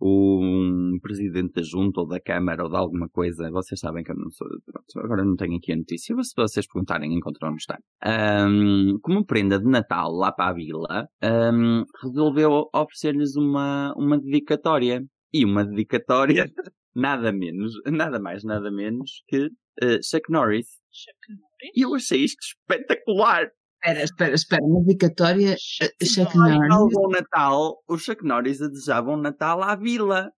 [0.00, 4.16] um presidente da junta ou da Câmara ou de alguma coisa, vocês sabem que eu
[4.16, 7.56] não sou, pronto, agora não tenho aqui a notícia, mas se vocês perguntarem encontram no
[7.56, 7.78] está.
[8.04, 15.04] Ehm, como prenda de Natal lá para a vila, ehm, resolveu oferecer-lhes uma, uma dedicatória.
[15.32, 16.46] E uma dedicatória,
[16.94, 19.50] nada menos, nada mais, nada menos que
[19.82, 20.66] eh, Chuck Norris.
[20.90, 21.72] Chuck Norris?
[21.76, 23.50] E eu achei isto espetacular.
[23.80, 24.64] Espera, espera, espera.
[24.64, 25.56] Uma dedicatória.
[25.58, 26.58] Chuck Norris.
[26.58, 30.30] Natal, bom Natal, o Chuck Norris desejavam Natal à vila.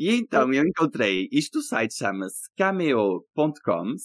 [0.00, 3.96] E então eu encontrei, isto o site chama-se cameo.com,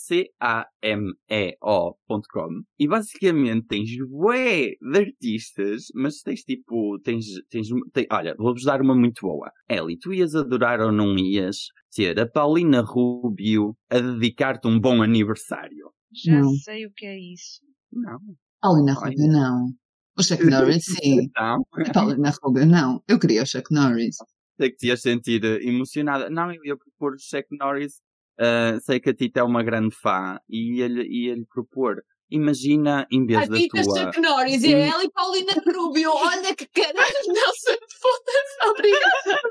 [1.29, 8.63] C-A-M-E-O.com, e basicamente tens bué de artistas, mas tens tipo, tens, tens, tem- olha, vou-vos
[8.63, 9.51] dar uma muito boa.
[9.69, 11.57] Eli, tu ias adorar ou não ias
[11.91, 15.91] ser a Paulina Rubio a dedicar-te um bom aniversário?
[16.11, 16.49] Já Não.
[16.55, 17.59] sei o que é isso.
[17.91, 18.17] Não.
[18.63, 18.93] Paulina.
[18.93, 19.69] Rubio, não.
[20.17, 21.29] O Chuck Norris, sim.
[21.35, 21.63] Não.
[21.73, 23.03] A Paulina Rubio, não.
[23.07, 24.15] Eu queria o Chuck Norris.
[24.57, 26.29] sei que te ias sentir eh, emocionada.
[26.29, 27.93] Não, eu ia propor o Chuck Norris.
[28.39, 32.01] eh, sei que a Tita é uma grande fã e ia-lhe ia-lhe propor.
[32.31, 33.99] Imagina, em vez A da Tita tua.
[34.05, 36.11] Chuck Norris e a ela e Paulina Rubio.
[36.11, 38.69] Olha que caralho, Nelson, foda-se.
[38.69, 39.41] Obrigada.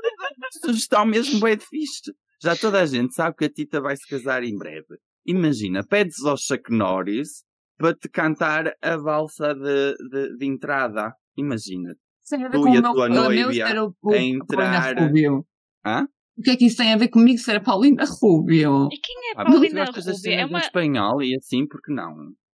[0.65, 2.11] Sugestão mesmo bem de fixe.
[2.41, 4.97] Já toda a gente sabe que a Tita vai se casar em breve.
[5.25, 7.43] Imagina, pedes ao Chuck Norris
[7.83, 11.13] para te cantar a valsa de, de, de entrada.
[11.35, 11.93] Imagina.
[12.29, 14.13] Tem a ver Tu com e o a meu, tua o meu noiva o, o,
[14.13, 16.07] a a entrar-?
[16.37, 18.87] O que é que isso tem a ver comigo ser a Paulina Rubio?
[18.89, 20.31] E quem é Ah, mas tu Paulina gostas das Rubio?
[20.31, 20.59] É cenas em uma...
[20.59, 22.15] espanhol e assim, porque não?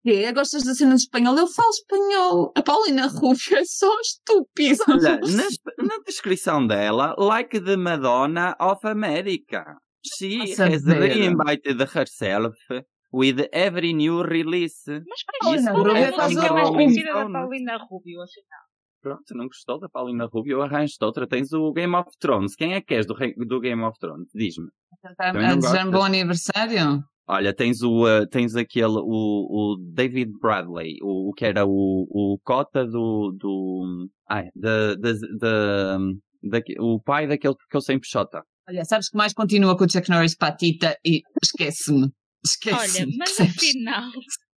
[0.06, 1.38] É, gostas da cena de espanhol?
[1.38, 2.52] Eu falo espanhol.
[2.54, 4.84] A Paulina Rubio é só estúpida.
[4.86, 9.64] Olha, na, na descrição dela, like the Madonna of America.
[10.06, 12.54] She A has reinvited herself
[13.14, 14.82] with every new release.
[14.86, 17.30] Mas qual Rubio é a música mais conhecida da?
[17.30, 18.64] Paulina Rubio, afinal?
[19.00, 20.62] Pronto, não gostou da Paulina Rubio?
[20.62, 21.28] Arranjo-te outra.
[21.28, 22.56] Tens o Game of Thrones.
[22.56, 23.14] Quem é que és do,
[23.46, 24.28] do Game of Thrones?
[24.34, 24.66] Diz-me.
[25.16, 27.04] Também A não desejar um bom aniversário?
[27.26, 32.06] Olha, tens o, uh, tens aquele, o, o David Bradley, o, o que era o,
[32.10, 35.98] o cota do, do, ai, da, da, da,
[36.80, 38.42] o pai daquele que eu sempre chota.
[38.68, 42.10] Olha, sabes que mais continua com o Chuck Norris para a Tita e esquece-me.
[42.44, 43.16] Olha, Esquece-me.
[43.16, 43.56] mas percebes?
[43.56, 44.10] afinal,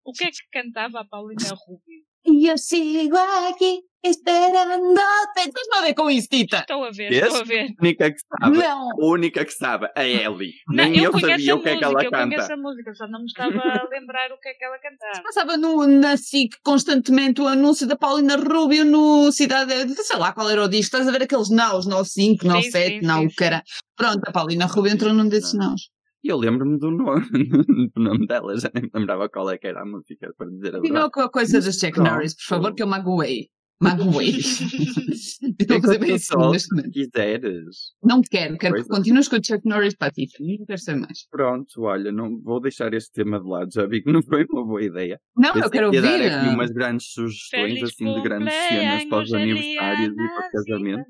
[0.04, 2.04] o que é que cantava a Paulina Rubio?
[2.28, 3.16] E eu sigo
[3.48, 5.00] aqui esperando-te.
[5.38, 6.58] Estás a ver com isso, Tita?
[6.58, 7.68] Estou a ver, estou a ver.
[7.78, 8.88] A única que sabe, Não.
[8.90, 10.52] a única que sabe, a Ellie.
[10.68, 12.28] Não, Nem eu, conheço sabia o que é que ela eu canta.
[12.28, 15.22] conheço a música, só não me estava a lembrar o que é que ela cantava.
[15.22, 19.72] Passava no, na SIC constantemente o anúncio da Paulina Rubio no Cidade.
[19.94, 20.96] Sei lá qual era o disco.
[20.96, 23.62] Estás a ver aqueles naus, 95, Sim, 97, sim, não, sim, o cara.
[23.96, 25.90] Pronto, a Paulina Rubio entrou num desses naus.
[26.24, 27.26] E eu lembro-me do nome,
[27.94, 30.68] do nome dela, já nem me lembrava qual é que era a música, para dizer
[30.68, 31.12] a Continua verdade.
[31.12, 32.10] com a coisa do Chuck Pronto.
[32.10, 33.48] Norris, por favor, que eu magoei.
[33.80, 34.30] Magoei.
[35.60, 36.92] Estou a fazer bem Só neste se momento.
[36.92, 37.76] quiseres.
[38.02, 38.88] Não quero, quero que Pois é.
[38.96, 40.26] continues com o Chuck Norris para ti.
[40.40, 41.26] Não quero ser mais.
[41.30, 44.64] Pronto, olha, não vou deixar este tema de lado, já vi que não foi uma
[44.64, 45.20] boa ideia.
[45.36, 46.28] Não, Pensei eu quero que ia ouvir.
[46.30, 50.48] dar aqui umas grandes sugestões, Feliz assim, de grandes cenas para os aniversários e para
[50.48, 51.04] o casamento.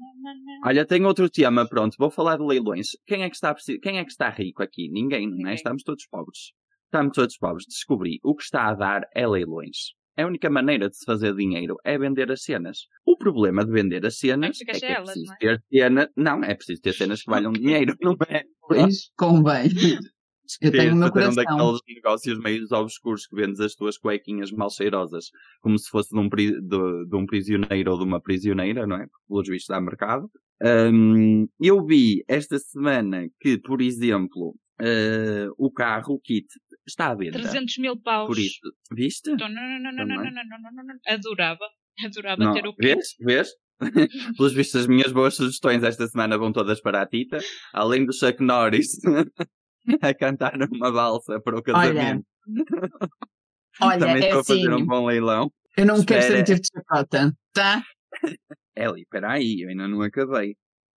[0.64, 2.88] Olha, tenho outro tema, pronto, vou falar de leilões.
[3.06, 4.88] Quem é que está, quem é que está rico aqui?
[4.90, 5.54] Ninguém, não é?
[5.54, 6.50] Estamos todos pobres.
[6.86, 7.64] Estamos todos pobres.
[7.68, 9.94] Descobri, o que está a dar é leilões.
[10.18, 12.86] A única maneira de se fazer dinheiro é vender as cenas.
[13.04, 15.38] O problema de vender as cenas É é, que é elas, preciso não é?
[15.38, 16.10] ter cena.
[16.16, 18.42] Não, é preciso ter cenas que valham dinheiro, não é?
[18.68, 19.68] Pois, convem.
[20.60, 21.56] Eu tenho o meu fazer um coração.
[21.56, 25.26] daqueles negócios meio obscuros que vendes as tuas cuequinhas mal cheirosas,
[25.60, 28.94] como se fosse de um, pri- de, de um prisioneiro ou de uma prisioneira, não
[28.96, 29.06] é?
[29.08, 30.30] Porque, pelos vistos, dá mercado.
[30.62, 36.46] Hum, eu vi esta semana que, por exemplo, eh, o carro, o kit,
[36.86, 37.38] está à venda.
[37.38, 38.26] 300 mil paus.
[38.28, 38.60] Por isso,
[38.92, 39.30] viste?
[39.30, 40.94] Então, não, não, não, não, não, não, não, não, não, não.
[41.06, 41.64] Adorava.
[42.04, 42.82] Adorava Não, ter o kit.
[42.94, 43.06] vês?
[43.20, 43.48] Vês?
[44.36, 47.38] Pelos vistos, as minhas boas sugestões esta semana vão todas para a Tita,
[47.74, 48.92] além do Chuck Norris
[50.02, 52.24] a cantar numa balsa para o casamento.
[53.80, 55.50] Olha, Também é estou a fazer assim, um bom leilão.
[55.76, 56.46] eu não quero Espera.
[56.46, 57.82] sentir de chacota, tá?
[58.74, 60.56] Eli, espera aí, eu ainda não acabei.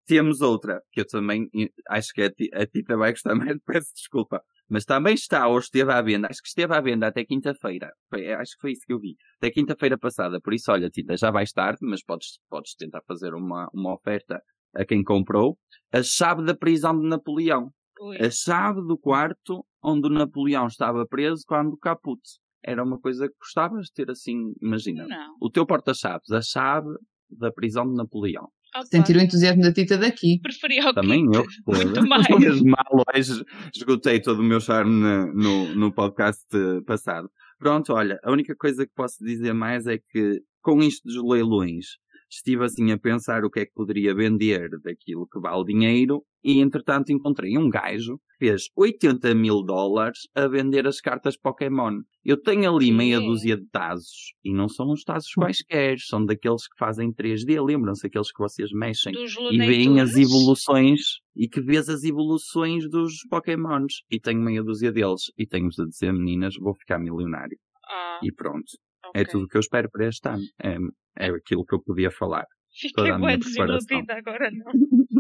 [0.10, 1.48] Temos outra, que eu também
[1.88, 4.42] acho que a, Ti- a Tita vai gostar mais, peço desculpa.
[4.68, 7.92] Mas também está, ou esteve à venda, acho que esteve à venda até quinta-feira.
[8.40, 9.16] Acho que foi isso que eu vi.
[9.38, 10.40] Até quinta-feira passada.
[10.42, 14.42] Por isso, olha, Tita, já vais tarde, mas podes, podes tentar fazer uma, uma oferta
[14.76, 15.58] a quem comprou.
[15.92, 17.70] A chave da prisão de Napoleão.
[18.02, 18.18] Ui.
[18.18, 22.22] A chave do quarto onde o Napoleão estava preso quando o caput.
[22.64, 25.06] Era uma coisa que gostavas de ter assim, imagina.
[25.08, 25.36] Não.
[25.40, 26.90] O teu porta-chaves, a chave
[27.30, 28.48] da prisão de Napoleão.
[28.76, 30.40] Opa, Sentir o entusiasmo da Tita daqui.
[30.42, 31.38] Preferia o Também kit.
[31.38, 31.46] eu.
[31.68, 32.62] Muito mais.
[32.62, 33.44] Mal hoje
[33.76, 37.30] esgotei todo o meu charme no, no, no podcast eh, passado.
[37.58, 41.86] Pronto, olha, a única coisa que posso dizer mais é que com isto dos leilões
[42.30, 46.60] estive assim a pensar o que é que poderia vender daquilo que vale dinheiro e
[46.60, 52.00] entretanto encontrei um gajo que fez 80 mil dólares a vender as cartas Pokémon.
[52.24, 56.64] Eu tenho ali meia dúzia de tazos e não são uns tazos quaisquer, são daqueles
[56.68, 59.14] que fazem 3D, lembram-se aqueles que vocês mexem
[59.52, 61.00] e veem as evoluções
[61.36, 63.94] e que vês as evoluções dos Pokémons.
[64.10, 65.24] E tenho meia dúzia deles.
[65.38, 67.58] E tenho-vos a dizer, meninas, vou ficar milionário.
[67.86, 68.66] Ah, E pronto.
[69.06, 69.22] ok.
[69.22, 70.44] É tudo o que eu espero para este ano.
[70.62, 70.78] É,
[71.18, 72.46] é aquilo que eu podia falar.
[72.72, 73.78] Fiquei toda a minha bem preparação.
[73.80, 74.72] desiludida agora, não.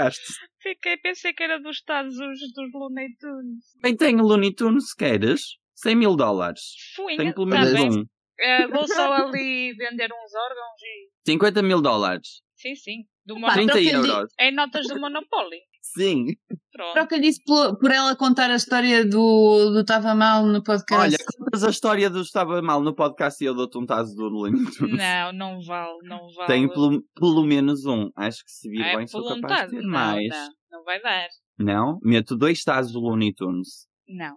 [0.00, 0.34] Ficaste.
[0.62, 3.64] Fiquei, pensei que era dos Estados dos, dos Looney Tunes.
[3.82, 5.42] Bem, tenho Looney Tunes, se queres.
[5.76, 6.60] 100 mil dólares.
[6.94, 8.04] Fui, Tenho pelo tá menos um.
[8.38, 11.10] Eh, vou só ali vender uns órgãos e.
[11.30, 12.42] 50 mil dólares.
[12.54, 12.96] Sim, sim.
[13.24, 13.52] Do Pá, Mono...
[13.54, 14.32] 30 troca-lhe- euros.
[14.38, 15.58] Em notas do Monopoly.
[15.94, 16.26] Sim.
[16.72, 16.92] Pronto.
[16.94, 21.02] Troca disso por, por ela contar a história do do Tava Mal no podcast.
[21.02, 24.24] Olha, contas a história do Estava Mal no podcast e eu dou-te um taso do
[24.28, 24.96] Looney Tunes.
[24.96, 26.46] Não, não vale, não vale.
[26.46, 28.10] Tenho pelo, pelo menos um.
[28.16, 29.70] Acho que se vir é bem sou capaz voluntade.
[29.70, 30.28] de ter Não, mais.
[30.28, 31.28] não, não vai dar.
[31.58, 31.98] Não?
[32.02, 33.86] Meto dois tazos do Looney Tunes.
[34.08, 34.36] Não,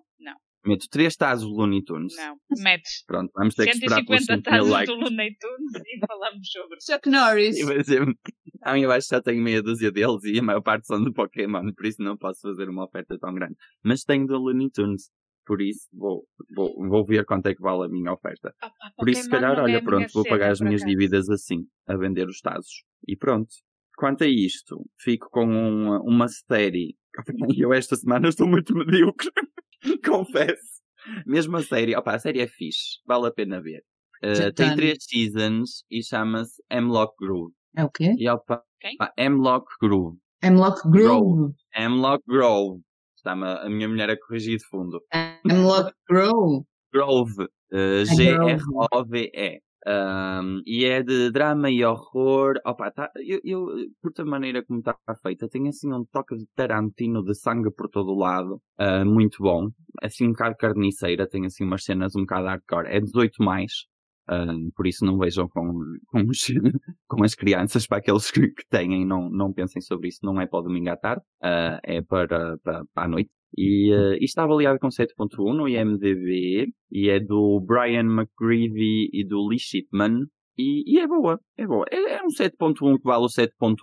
[0.65, 2.15] Meto três tazos do Looney Tunes.
[2.15, 2.37] não.
[2.63, 4.95] Metes Pronto, vamos ter que esperar pelos 150 5 mil tazos likes.
[4.95, 6.77] do Looney Tunes e falamos sobre.
[6.81, 7.57] Chuck Norris.
[7.57, 8.03] E vai ser-
[8.61, 11.11] Ah, eu acho que já tenho meia dúzia deles e a maior parte são do
[11.13, 13.55] Pokémon, por isso não posso fazer uma oferta tão grande.
[13.83, 15.09] Mas tenho do Looney Tunes,
[15.45, 18.53] por isso vou, vou, vou ver quanto é que vale a minha oferta.
[18.63, 21.29] Opa, Por isso, se calhar, é olha, a pronto, vou pagar as por minhas dívidas
[21.29, 22.83] assim, a vender os tazos.
[23.05, 23.49] E pronto.
[23.97, 26.95] Quanto a isto, fico com uma, uma série.
[27.57, 29.29] Eu esta semana estou muito medíocre,
[30.05, 30.81] confesso.
[31.25, 33.83] Mesmo a série, opa, a série é fixe, vale a pena ver.
[34.23, 37.53] Uh, tem três seasons e chama-se Hemlock Grove.
[37.75, 38.13] É o quê?
[38.17, 38.63] E opa,
[38.97, 40.17] pá, Hemlock Grove.
[40.41, 41.53] Hemlock Grove.
[41.75, 42.81] Hemlock Grove.
[43.17, 45.01] Está-me a a minha mulher a corrigir de fundo.
[45.45, 46.65] Hemlock Grove.
[46.93, 47.47] Grove.
[47.73, 49.59] uh, G-R-O-V-E.
[49.85, 52.55] Um, e é de drama e horror.
[52.65, 53.67] Opa, tá, eu, eu
[54.01, 55.49] curto a maneira como está feita.
[55.49, 58.61] Tem assim um toque de Tarantino de sangue por todo o lado.
[58.79, 59.69] Uh, muito bom.
[60.01, 61.27] Assim um bocado carniceira.
[61.27, 62.87] Tem assim umas cenas um bocado hardcore.
[62.87, 63.71] É 18 mais.
[64.29, 66.47] Uh, por isso não vejam com, com, os-
[67.07, 70.47] com as crianças, para aqueles que, que têm, não, não pensem sobre isso, não é
[70.47, 73.29] para o domingo à tarde, uh, é para, para, para a noite.
[73.57, 79.25] E, uh, e está avaliado com 7.1 no IMDB, e é do Brian McGreevy e
[79.25, 80.25] do Lee Shipman,
[80.57, 81.85] e, e é boa, é boa.
[81.91, 83.75] É, é um 7.1 que vale o 7.1.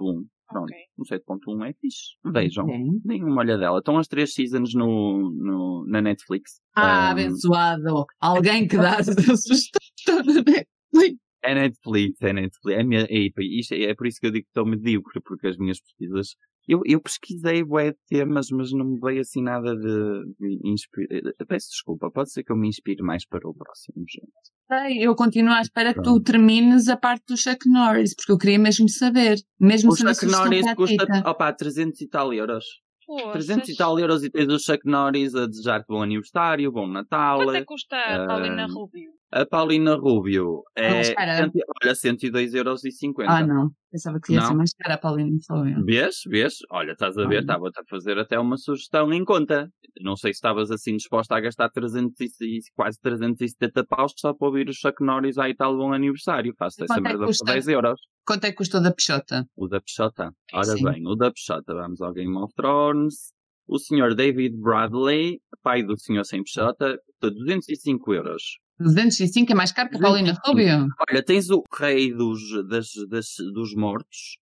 [0.49, 0.77] Pronto, Ok.
[0.99, 2.17] um 7.1 é fixe.
[2.25, 2.65] Vejam.
[2.65, 2.77] Ok.
[3.05, 3.79] Deem uma olhadela.
[3.79, 6.61] Estão as três seasons no, no, na Netflix.
[6.75, 8.07] Ah, Um, abençoado.
[8.21, 11.21] Alguém que dá sugestão na Netflix.
[11.43, 12.79] É Netflix, é Netflix.
[12.79, 15.47] É, minha, é, isto é, é por isso que eu digo que estou medíocre, porque
[15.47, 16.35] as minhas pesquisas.
[16.69, 21.35] Eu, eu pesquisei bué de temas, mas não me veio assim nada de, de inspira-
[21.49, 24.31] Peço desculpa, pode ser que eu me inspire mais para o próximo, gente.
[24.69, 26.23] Sei, Eu continuo à espera que tu Pronto.
[26.23, 29.37] termines a parte do Chuck Norris, porque eu queria mesmo saber.
[29.59, 32.65] Mesmo O se Chuck Norris a custa, opá, 300 e tal euros.
[33.05, 33.33] Poças.
[33.47, 37.39] 300 e tal euros e tens o Chuck Norris a desejar-te bom aniversário, bom Natal.
[37.39, 39.11] Quanto é que custa a Ah, Paulina Rubio?
[39.33, 41.01] A Paulina Rubio é.
[41.01, 43.25] Ah, cento- olha, 102,50€.
[43.29, 43.71] Ah, não.
[43.91, 44.47] Pensava que ia Não.
[44.49, 45.85] ser mais cara a Paulina Rubio.
[45.85, 46.17] Vês?
[46.27, 46.55] Vês?
[46.71, 47.39] Olha, estás a ver, Olha.
[47.41, 49.69] estava-te a fazer até uma sugestão em conta.
[50.01, 54.49] Não sei se estavas assim disposta a gastar 300 e, quase 370 paus só para
[54.49, 56.53] ouvir o Chuck Norris aí tal bom aniversário.
[56.59, 57.45] Faço essa é merda custa?
[57.45, 58.01] por 10 euros.
[58.27, 59.45] Quanto é que custou da Peixota?
[59.57, 60.33] O da Peixota.
[60.53, 60.85] Ora Sim.
[60.85, 61.73] bem, o da Peixota.
[61.75, 63.33] Vamos ao Game of Thrones.
[63.69, 68.43] O senhor David Bradley, pai do senhor sem Peixota, custa 205 euros.
[68.83, 70.49] 205 é mais caro que a Paulina 205.
[70.49, 70.89] Rubio?
[71.11, 74.39] Olha, tens o rei dos, das, das, dos mortos,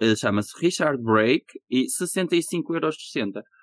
[0.00, 2.96] eh, chama-se Richard Brake, e 65 euros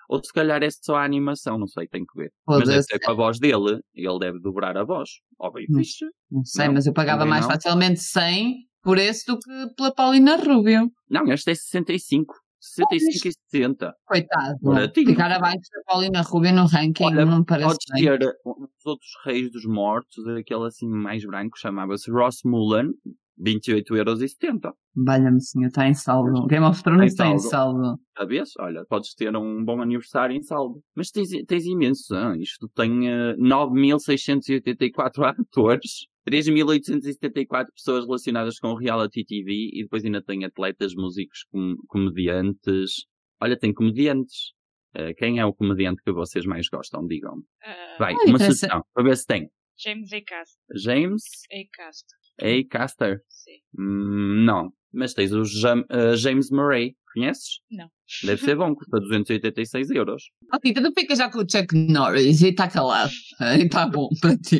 [0.09, 2.31] Ou se calhar é só a animação, não sei, tem que ver.
[2.47, 5.09] Mas deve ser com a voz dele, ele deve dobrar a voz.
[5.39, 5.77] Ó, bem Hum.
[5.77, 6.05] fixe.
[6.31, 7.51] Não sei, Não, mas eu pagava mais não.
[7.53, 10.89] facilmente 100 por esse do que pela Paulina Rubio.
[11.09, 12.33] Não, este é 65.
[12.59, 13.95] 65 e 60.
[14.05, 14.57] Coitado.
[14.61, 15.07] Baratinho.
[15.07, 18.17] Ficar abaixo da Paulina Rubio no ranking Olha, não me parece Podes bem.
[18.19, 22.93] ter os outros reis dos mortos, aquele assim mais branco, chamava-se Ross Mullen,
[23.39, 24.71] 28,70€.
[24.95, 26.45] Valha-me, senhor, está em saldo.
[26.47, 27.99] Game of Thrones Está em está em saldo.
[28.17, 28.51] Sabes?
[28.59, 30.81] Olha, podes ter um bom aniversário em saldo.
[30.95, 32.13] Mas tens, tens imenso.
[32.15, 40.21] ah, Isto tem eh, 9.684 atores, 3.874 pessoas relacionadas com reality TV e depois ainda
[40.21, 43.05] tem atletas, músicos, com, comediantes.
[43.41, 44.53] Olha, tem comediantes.
[44.95, 47.05] Eh, quem é o comediante que vocês mais gostam?
[47.07, 47.43] Digam-me.
[47.63, 49.49] Ah, Vai, Ah, uma sugestão, para ver se tem.
[49.83, 50.21] James A.
[50.21, 50.57] Cast.
[50.75, 51.57] James A.
[51.75, 52.05] Cast.
[52.41, 52.63] A.
[52.69, 53.21] Caster.
[53.29, 53.59] Sim.
[53.77, 54.71] Hum, não.
[54.91, 56.95] Mas tens o Jam- eh, James Murray.
[57.13, 57.59] Conheces?
[57.71, 57.89] Não.
[58.23, 60.29] Deve ser bom, custa 286 euros.
[60.53, 63.11] Oh, Tita, tu fica já com o Chuck Norris e está calado.
[63.57, 64.59] E está bom para ti.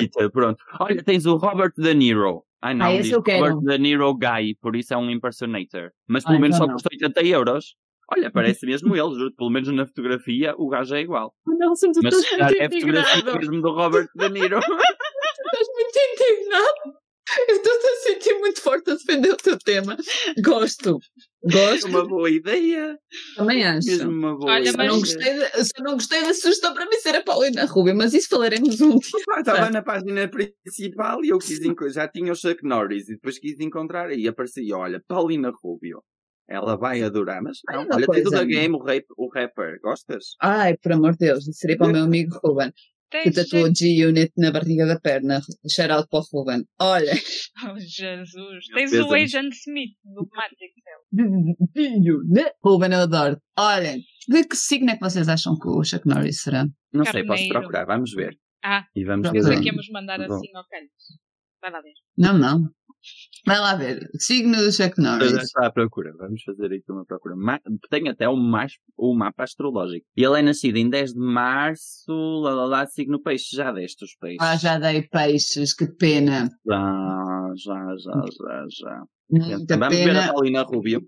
[0.00, 0.58] Rita, pronto.
[0.80, 2.44] Olha, tens o Robert De Niro.
[2.60, 3.54] Ai não, Ah, esse diz eu quero.
[3.56, 5.90] Robert De Niro Guy, por isso é um impersonator.
[6.08, 6.74] Mas pelo Ah, menos então só não.
[6.74, 7.76] custa 80 euros.
[8.12, 9.34] Olha, parece mesmo ele, juro.
[9.36, 11.32] Pelo menos na fotografia o gajo é igual.
[11.46, 13.38] Não, tu Mas estás muito é a fotografia indignado.
[13.38, 14.58] mesmo do Robert De Niro.
[15.44, 16.94] Estás muito indignado.
[17.48, 19.96] Eu estou a sentir muito forte a defender o teu tema.
[20.44, 20.98] Gosto.
[21.50, 21.88] Gosto.
[21.88, 22.98] uma boa ideia.
[23.34, 23.86] Também acho.
[23.88, 24.88] Mesmo uma boa Olha, ideia.
[24.88, 28.12] não, gostei de, só não gostei da sugestão para mim ser a Paulina Rubio, mas
[28.12, 29.10] isso falaremos um dia.
[29.32, 33.14] Ah, Estava na página principal e eu quis enco- já tinha o Chuck Norris e
[33.14, 36.02] depois quis encontrar aí aparecia, olha, Paulina Rubio.
[36.48, 38.30] Ela vai adorar, mas não, Olha uma olha, o coisa.
[38.30, 40.24] da game, o, rap, o rapper, gostas?
[40.42, 42.70] Ai, por amor de Deus, isso seria para o meu amigo Ruben,
[43.10, 45.40] que tatuou G-Unit na barriga da perna.
[45.70, 46.64] Shout out para o Ruben.
[46.80, 47.12] Olha,
[47.66, 48.66] Oh, Jesus.
[48.74, 50.74] Tens o Agent Smith do Matrix.
[50.84, 52.52] Cell.
[52.62, 53.38] Ruben, eu adoro.
[53.58, 53.96] Olha,
[54.28, 56.66] de que signo é que vocês acham que o Chuck Norris será?
[56.92, 57.58] Não sei, posso Carneiro.
[57.60, 58.36] procurar, vamos ver.
[58.62, 59.32] Ah, E vamos ver.
[59.40, 60.34] pensei que íamos mandar Bom.
[60.34, 60.88] assim ao calho.
[61.62, 61.92] Vai lá ver.
[62.18, 62.68] Não, não.
[63.46, 64.08] Vai lá ver.
[64.18, 65.32] Signo do Chuck Eu já Norris.
[65.42, 67.34] está à procura, vamos fazer aqui uma procura.
[67.90, 70.06] Tem até o, mais, o mapa astrológico.
[70.16, 72.12] E ele é nascido em 10 de março,
[72.42, 73.54] lá lá lá, signo peixe.
[73.54, 74.38] Já deste os peixes.
[74.40, 76.48] Ah, já dei peixes, que pena.
[76.66, 79.02] Já, já, já, já, já.
[79.30, 80.32] Muita Vamos ver a pena.
[80.32, 81.02] Paulina Rubio.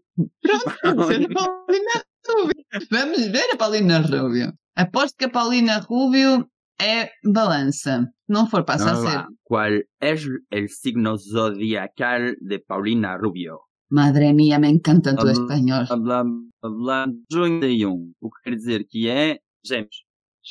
[0.84, 2.64] Vamos ver a Paulina Rubio.
[2.90, 4.52] Vamos ver a Paulina Rubio.
[4.74, 6.46] Aposto que a Paulina Rubio
[6.80, 8.06] é balança.
[8.28, 9.16] Não for, passa a Vamos ser.
[9.18, 9.28] lá.
[9.44, 13.60] ¿Cuál es el signo zodiacal de Paulina Rubio?
[13.88, 15.86] Madre mía, me encanta tu espanhol.
[15.88, 18.12] Hablando, hablando 31.
[18.20, 20.04] O que quer dizer que é gêmeos.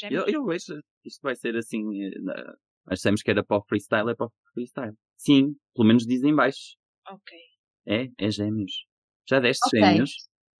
[0.03, 0.33] Eu, Gêmeos.
[0.33, 1.81] eu vejo isto vai ser assim.
[2.03, 2.19] eh,
[2.87, 4.93] Nós dissemos que era para o freestyle, é para o freestyle.
[5.17, 6.75] Sim, pelo menos dizem baixo.
[7.09, 7.37] Ok.
[7.87, 8.85] É, é gêmeos.
[9.29, 9.79] Já deste Ok.
[9.81, 10.11] gêmeos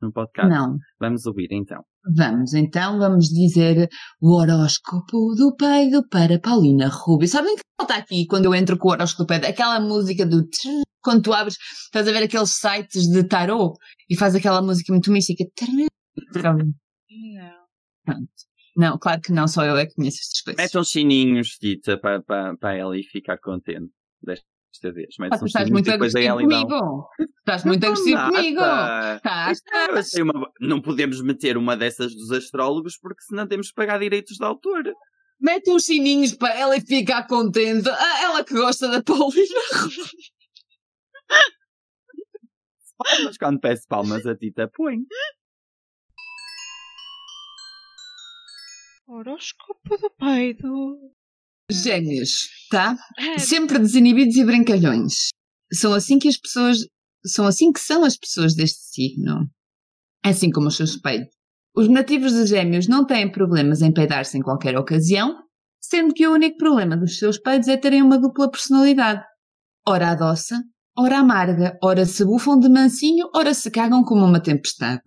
[0.01, 0.49] no podcast?
[0.49, 0.77] Não.
[0.99, 1.81] Vamos ouvir então.
[2.13, 3.89] Vamos então, vamos dizer
[4.21, 7.27] o horóscopo do peido para Paulina Rubio.
[7.27, 9.45] Sabem que falta aqui quando eu entro com o horóscopo do peido?
[9.45, 10.47] Aquela música do
[11.01, 13.75] quando tu abres, estás a ver aqueles sites de tarot
[14.09, 15.43] e faz aquela música muito mística.
[18.07, 18.27] Não.
[18.77, 20.75] Não, claro que não, só eu é que conheço estas coisas.
[20.75, 23.91] Uns sininhos, Tita, para, para, para ela e ficar contente
[24.91, 25.15] vez.
[25.19, 27.07] Mete Ah, tu estás muito agressivo comigo.
[27.39, 28.59] Estás muito agressivo Não comigo.
[28.61, 34.37] Estás, uma- Não podemos meter uma dessas dos astrólogos porque senão temos que pagar direitos
[34.37, 34.83] de autor.
[35.39, 37.89] Mete uns sininhos para ela e ficar contente.
[37.89, 39.59] Ah, ela que gosta da Paulina.
[43.25, 44.99] Mas quando peço palmas a Tita, põe.
[49.07, 50.97] Horóscopo do peido.
[51.71, 52.95] Gêmeos, tá?
[53.17, 55.29] Ah, Sempre desinibidos e brincalhões.
[55.73, 56.77] São assim que as pessoas.
[57.25, 59.49] São assim que são as pessoas deste signo.
[60.23, 61.29] Assim como os seus peidos.
[61.75, 65.35] Os nativos de Gêmeos não têm problemas em peidar-se em qualquer ocasião,
[65.81, 69.23] sendo que o único problema dos seus peidos é terem uma dupla personalidade.
[69.87, 70.61] Ora adoça,
[70.97, 75.01] ora amarga, ora se bufam de mansinho, ora se cagam como uma tempestade.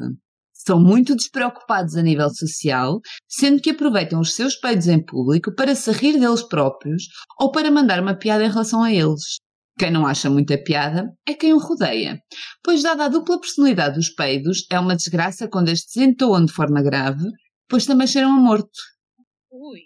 [0.69, 5.75] São muito despreocupados a nível social, sendo que aproveitam os seus peidos em público para
[5.75, 7.05] se rir deles próprios
[7.41, 9.39] ou para mandar uma piada em relação a eles.
[9.79, 12.21] Quem não acha muita piada é quem o rodeia,
[12.63, 16.83] pois, dada a dupla personalidade dos peidos, é uma desgraça quando estes entoam de forma
[16.83, 17.25] grave,
[17.67, 18.69] pois também cheiram a morto.
[19.51, 19.81] Ui.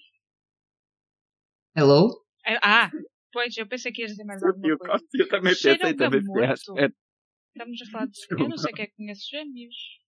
[1.77, 2.25] Hello?
[2.61, 2.91] Ah,
[3.33, 5.05] pois, eu pensei que ias dizer mais alguma Eu, coisa.
[5.15, 6.55] eu também Cheira pensei, também à morto.
[6.55, 6.93] espera.
[7.55, 8.19] Estamos a falar de...
[8.31, 10.02] Eu não sei quem é que conhece gêmeos.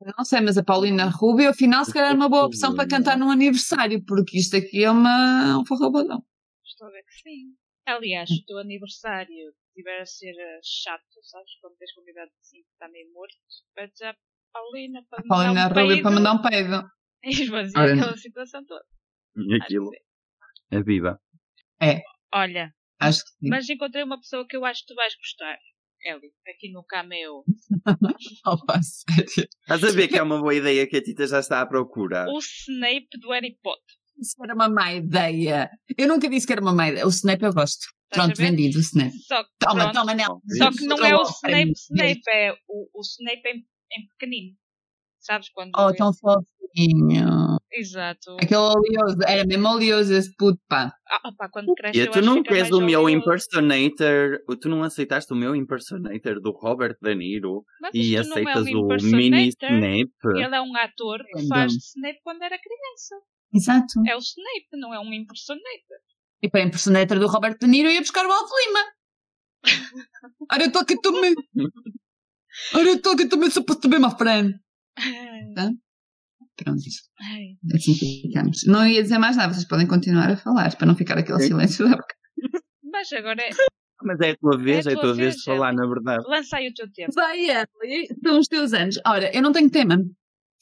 [0.00, 3.16] Não sei, mas a Paulina Rubio, afinal, se calhar é uma boa opção para cantar
[3.16, 6.22] num aniversário, porque isto aqui é uma, um forrobodão.
[6.64, 7.54] Estou a ver que sim.
[7.86, 11.50] Aliás, se o teu aniversário tiver a ser eh, chato, sabes?
[11.60, 13.34] Quando tens convidado assim que está meio morto,
[13.74, 14.14] pedes à
[14.52, 16.90] Paulina para A Paulina mandar um Rubio peido para mandar um peido.
[17.22, 18.84] e esvaziar Ora, aquela situação toda.
[19.36, 19.90] E aquilo
[20.70, 21.20] é viva.
[22.32, 23.48] Olha, Acho que sim.
[23.48, 25.58] mas encontrei uma pessoa que eu acho que tu vais gostar.
[26.04, 27.44] Eli, aqui no cameo.
[28.46, 29.48] Opa, sério.
[29.62, 32.26] Estás a ver que é uma boa ideia que a Tita já está à procura.
[32.28, 33.96] O Snape do Harry Potter.
[34.18, 35.70] Isso era uma má ideia.
[35.96, 37.06] Eu nunca disse que era uma má ideia.
[37.06, 37.86] O Snape eu gosto.
[38.10, 39.16] Pronto, vendido o Snape.
[39.26, 40.40] Só que, Toma, pronto, toma, não.
[40.58, 41.72] Só que não é o Snape.
[41.72, 43.66] Snape, é o, o Snape em,
[43.98, 44.56] em pequenino.
[45.18, 45.70] Sabes quando.
[45.76, 46.12] Oh, tão
[46.74, 47.58] fofinho.
[47.72, 48.36] Exato.
[48.40, 49.18] Aquele oleoso.
[49.26, 50.92] Era mesmo oleoso esse puto, pá.
[51.08, 52.00] Ah, opá, quando cresce.
[52.00, 53.22] E tu não queres o meu oleoso.
[53.22, 58.20] impersonator, tu não aceitaste o meu impersonator do Robert De Niro Mas e não é
[58.20, 59.48] aceitas um o mini.
[59.48, 60.12] Snape?
[60.36, 63.16] Ele é um ator que faz de Snape quando era criança.
[63.52, 64.00] Exato.
[64.06, 65.98] É o Snape, não é um impersonator.
[66.42, 68.80] E para a impersonator do Robert De Niro eu ia buscar o Aldo Lima.
[70.52, 71.34] Ora, eu estou aqui também.
[72.74, 74.54] Ora, eu estou aqui também, sou para também, my friend.
[76.56, 76.80] Pronto,
[77.20, 78.64] Ai, assim ficamos.
[78.66, 81.84] Não ia dizer mais nada, vocês podem continuar a falar, para não ficar aquele silêncio
[81.88, 82.14] da boca.
[82.92, 83.50] Mas agora é...
[84.02, 85.72] Mas é a tua vez, É é a a tua tua vez vez, de falar,
[85.72, 86.24] na verdade.
[86.28, 87.12] lança aí o teu tempo.
[87.14, 88.98] Vai, Emily, são os teus anos.
[89.06, 89.98] Ora, eu não tenho tema.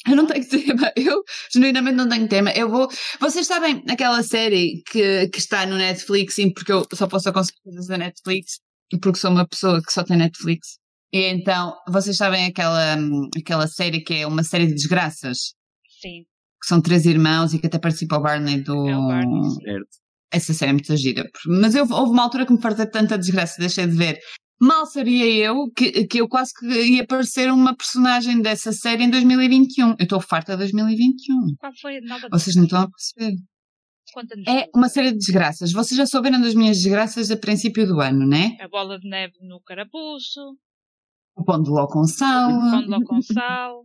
[0.06, 0.92] Eu não tenho tema.
[0.96, 1.22] Eu,
[1.52, 2.50] genuinamente, não tenho tema.
[2.52, 2.88] Eu vou.
[3.20, 7.60] Vocês sabem aquela série que, que está no Netflix, sim, porque eu só posso aconselhar
[7.62, 8.60] coisas da Netflix,
[9.00, 10.78] porque sou uma pessoa que só tem Netflix.
[11.12, 15.54] E então, vocês sabem aquela, hum, aquela série que é uma série de desgraças?
[16.02, 16.24] Sim,
[16.60, 18.88] Que são três irmãos e que até participa o Barney do.
[18.88, 19.50] é o Barney.
[19.62, 19.88] Certo.
[20.32, 21.24] Essa série é muito gira.
[21.46, 24.18] Mas eu, houve uma altura que me fartei de tanta desgraça, deixei de ver.
[24.60, 29.10] Mal sabia eu que, que eu quase que ia parecer uma personagem dessa série em
[29.10, 29.90] 2021.
[29.90, 31.56] Eu estou farta de 2021.
[31.58, 33.36] Qual foi a nova Vocês não estão a perceber.
[34.48, 35.72] É uma série de desgraças.
[35.72, 38.56] Vocês já souberam das minhas desgraças a princípio do ano, né?
[38.60, 40.40] A bola de neve no carapuço,
[41.34, 43.84] O pão de ló com sal, o pão de ló com sal.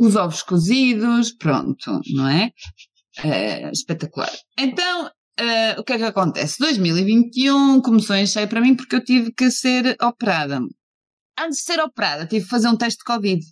[0.00, 2.50] Os ovos cozidos, pronto, não é?
[3.22, 4.32] É, espetacular.
[4.58, 6.56] Então, eh, o que é que acontece?
[6.58, 10.58] 2021 começou em cheio para mim porque eu tive que ser operada.
[11.38, 13.44] Antes de ser operada, tive que fazer um teste de Covid.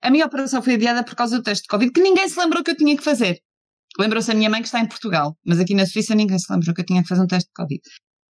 [0.00, 2.62] A minha operação foi adiada por causa do teste de Covid, que ninguém se lembrou
[2.62, 3.40] que eu tinha que fazer.
[3.98, 6.72] Lembrou-se a minha mãe que está em Portugal, mas aqui na Suíça ninguém se lembrou
[6.72, 7.80] que eu tinha que fazer um teste de Covid.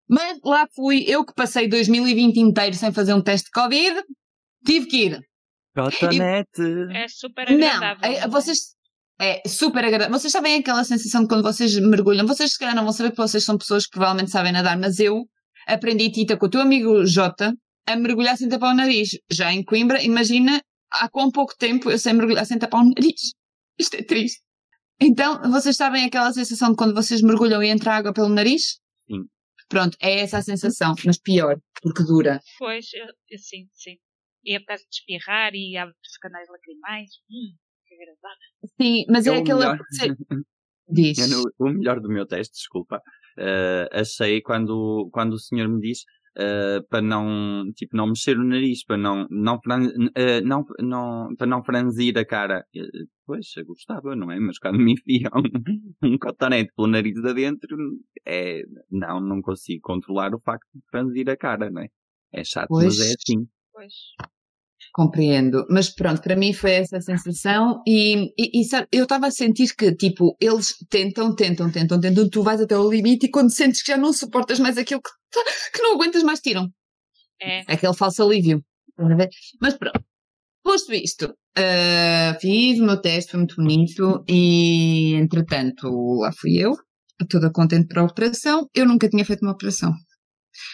[0.08, 4.00] Mas lá fui eu que passei 2020 inteiro sem fazer um teste de Covid,
[4.64, 5.33] tive que ir.
[5.76, 6.62] Cotonete.
[6.94, 8.12] É super Não, agradável.
[8.12, 8.60] é- vocês.
[9.20, 10.12] É super agradável.
[10.18, 12.26] Vocês sabem aquela sensação de quando vocês mergulham?
[12.26, 15.00] Vocês se calhar não vão saber porque vocês são pessoas que provavelmente sabem nadar, mas
[15.00, 15.24] eu
[15.68, 17.54] aprendi, Tita, com o teu amigo Jota,
[17.88, 19.10] a mergulhar sem tapar o nariz.
[19.32, 20.60] Já em Coimbra, imagina
[20.92, 23.34] há quão pouco tempo eu sei mergulhar sem tapar o nariz.
[23.78, 24.42] Isto é triste.
[25.00, 28.80] Então, vocês sabem aquela sensação de quando vocês mergulham e entra água pelo nariz?
[29.08, 29.24] Sim.
[29.70, 32.40] Pronto, é essa a sensação, mas pior, porque dura.
[32.60, 33.96] Pois, eu, eu sim, sim.
[34.46, 37.10] E apetece de espirrar e abre os canais lacrimais.
[37.30, 37.56] Hum,
[37.88, 38.38] que agradável.
[38.82, 39.74] Sim, mas é aquela.
[39.74, 39.78] melhor.
[40.90, 41.30] Diz.
[41.30, 43.02] No- o melhor do meu teste, desculpa,
[43.38, 46.00] eh, achei quando, quando o senhor me diz
[46.38, 51.34] eh, para não, tipo, não mexer o nariz, para não, não, fran- eh, não, não,
[51.38, 52.66] para não franzir a cara.
[52.76, 52.82] Eh,
[53.26, 54.38] Pois, eu gostava, não é?
[54.38, 55.32] Mas quando me enfiam
[56.04, 57.78] um cotonete pelo nariz adentro,
[58.28, 61.88] é, não, não consigo controlar o facto de franzir a cara, não é?
[62.34, 62.98] É chato, Pois.
[62.98, 63.48] mas é assim.
[63.72, 63.94] Pois.
[64.96, 69.32] Compreendo, mas pronto, para mim foi essa sensação e, e, e sabe, eu estava a
[69.32, 73.52] sentir que, tipo, eles tentam, tentam, tentam, tentam, tu vais até ao limite e quando
[73.52, 76.70] sentes que já não suportas mais aquilo que, tá- que não aguentas mais, tiram.
[77.42, 77.62] É.
[77.74, 78.64] Aquele falso alívio.
[79.60, 80.00] Mas pronto,
[80.64, 85.90] posto isto, ah, fiz o meu teste, foi muito bonito e, entretanto,
[86.20, 86.74] lá fui eu,
[87.30, 88.68] toda contente para a operação.
[88.76, 89.92] Eu nunca tinha feito uma operação.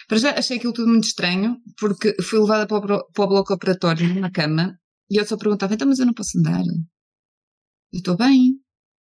[0.08, 3.54] Para já achei aquilo tudo muito estranho, porque fui levada para o, para o bloco
[3.54, 4.74] operatório na cama
[5.10, 6.62] e eu só perguntava, então, mas eu não posso andar?
[7.92, 8.54] Eu estou bem.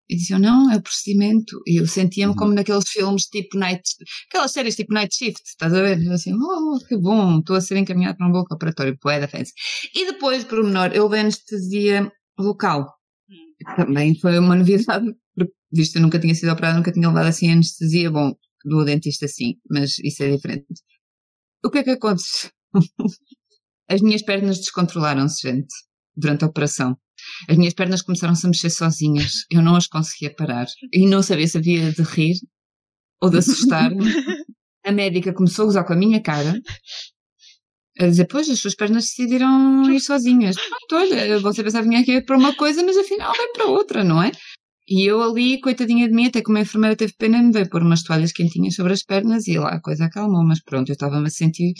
[0.09, 1.61] E diziam, não, é o procedimento.
[1.67, 2.37] E eu sentia-me Uhum.
[2.39, 3.83] como naqueles filmes tipo Night,
[4.29, 6.01] aquelas séries tipo Night Shift, estás a ver?
[6.01, 9.53] Eu assim, oh, que bom, estou a ser encaminhado para um bloco operatório, poeda fancy.
[9.95, 12.09] E depois, por menor, eu houve anestesia
[12.39, 12.87] local.
[13.75, 17.27] Também foi uma novidade, porque visto que eu nunca tinha sido operada, nunca tinha levado
[17.27, 18.09] assim anestesia.
[18.09, 18.33] Bom,
[18.67, 20.67] do dentista sim, mas isso é diferente.
[21.65, 22.51] O que é que aconteceu?
[23.89, 25.73] As minhas pernas descontrolaram-se, gente,
[26.17, 26.99] durante a operação.
[27.49, 29.45] As minhas pernas começaram-se a mexer sozinhas.
[29.51, 30.67] Eu não as conseguia parar.
[30.93, 32.35] E não sabia se havia de rir
[33.23, 34.05] ou de assustar-me.
[34.85, 36.61] A médica começou a usar com a minha cara.
[37.99, 40.55] A dizer, pois, as suas pernas decidiram ir sozinhas.
[40.55, 44.05] Pronto, olha, você pensava que vinha aqui para uma coisa, mas afinal vai para outra,
[44.05, 44.31] não é?
[44.89, 47.83] E eu ali, coitadinha de mim, até que uma enfermeira teve pena, me veio pôr
[47.83, 51.27] umas toalhas quentinhas sobre as pernas e lá a coisa acalmou, mas pronto, eu estava-me
[51.27, 51.75] a sentir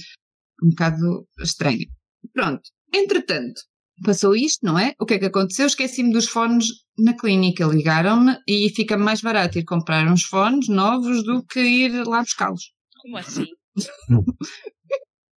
[0.63, 1.87] um bocado estranha.
[2.33, 3.61] Pronto, entretanto,
[4.05, 4.93] passou isto, não é?
[5.01, 5.67] O que é que aconteceu?
[5.67, 6.67] Esqueci-me dos fones
[6.99, 12.07] na clínica, ligaram-me e fica mais barato ir comprar uns fones novos do que ir
[12.07, 12.73] lá buscá-los.
[13.03, 13.47] Como assim?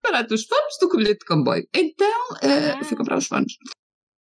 [0.04, 1.68] barato os fones do que o bilhete de comboio.
[1.74, 3.54] Então, uh, fui comprar os fones.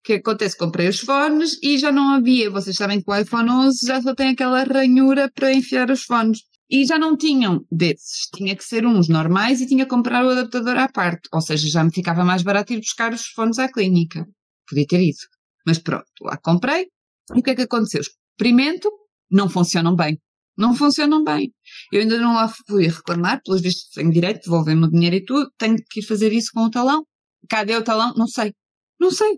[0.06, 0.56] Que acontece?
[0.56, 2.48] Comprei os fones e já não havia.
[2.48, 6.42] Vocês sabem que o iPhone 11 já só tem aquela ranhura para enfiar os fones.
[6.70, 8.28] E já não tinham desses.
[8.32, 11.28] Tinha que ser uns normais e tinha que comprar o adaptador à parte.
[11.32, 14.24] Ou seja, já me ficava mais barato ir buscar os fones à clínica.
[14.68, 15.18] Podia ter ido.
[15.66, 16.86] Mas pronto, lá comprei.
[17.34, 18.00] E o que é que aconteceu?
[18.00, 18.88] Experimento,
[19.28, 20.20] não funcionam bem.
[20.56, 21.52] Não funcionam bem.
[21.92, 25.50] Eu ainda não lá fui reclamar, pelos vistos tenho direito, devolver-me o dinheiro e tudo,
[25.58, 27.04] tenho que fazer isso com o talão.
[27.50, 28.14] Cadê o talão?
[28.16, 28.52] Não sei.
[29.00, 29.36] Não sei.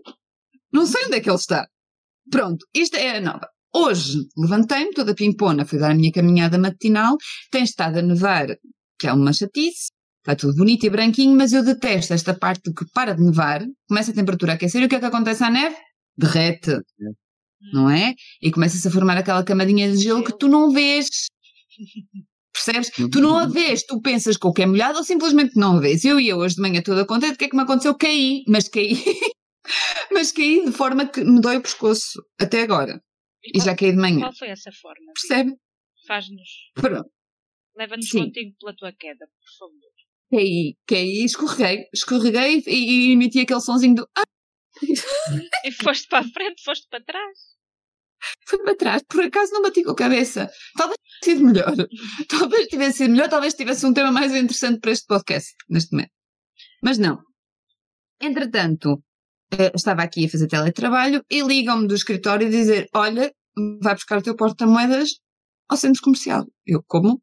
[0.71, 1.67] Não sei onde é que ele está.
[2.29, 3.47] Pronto, isto é a nova.
[3.73, 7.17] Hoje levantei-me toda pimpona, fui dar a minha caminhada matinal,
[7.51, 8.47] tem estado a nevar,
[8.99, 9.89] que é uma chatice,
[10.19, 14.11] está tudo bonito e branquinho, mas eu detesto esta parte que para de nevar, começa
[14.11, 15.75] a temperatura a aquecer e o que é que acontece à neve?
[16.17, 16.79] Derrete.
[17.73, 18.15] Não é?
[18.41, 21.07] E começa-se a formar aquela camadinha de gelo que tu não vês.
[22.53, 22.89] Percebes?
[23.11, 25.79] Tu não a vês, tu pensas que o que é molhado ou simplesmente não a
[25.79, 26.03] vês.
[26.03, 27.95] Eu ia hoje de manhã toda contente, o que é que me aconteceu?
[27.95, 28.97] Caí, mas caí.
[30.11, 33.01] mas caí de forma que me dói o pescoço, até agora.
[33.43, 34.19] E, qual, já caí de manhã.
[34.19, 35.13] qual foi essa forma?
[35.13, 35.55] Percebe?
[36.07, 36.49] Faz-nos.
[36.75, 37.09] Pronto.
[37.75, 39.89] Leva-nos contigo pela tua queda, por favor.
[40.31, 44.09] Caí, caí, escorreguei, escorreguei e, e emiti aquele sonzinho do.
[44.17, 44.23] Ah!
[45.65, 47.37] E foste para a frente, foste para trás.
[48.47, 50.49] Fui para trás, por acaso não bati com a cabeça.
[50.75, 51.75] Talvez tivesse sido melhor.
[52.27, 56.11] Talvez tivesse sido melhor, talvez tivesse um tema mais interessante para este podcast, neste momento.
[56.83, 57.21] Mas não.
[58.21, 59.03] Entretanto,
[59.51, 63.31] eh, estava aqui a fazer teletrabalho e ligam-me do escritório e dizer: Olha,
[63.81, 65.19] vai buscar o teu porta-moedas
[65.69, 66.45] ao centro comercial.
[66.65, 67.21] Eu, como?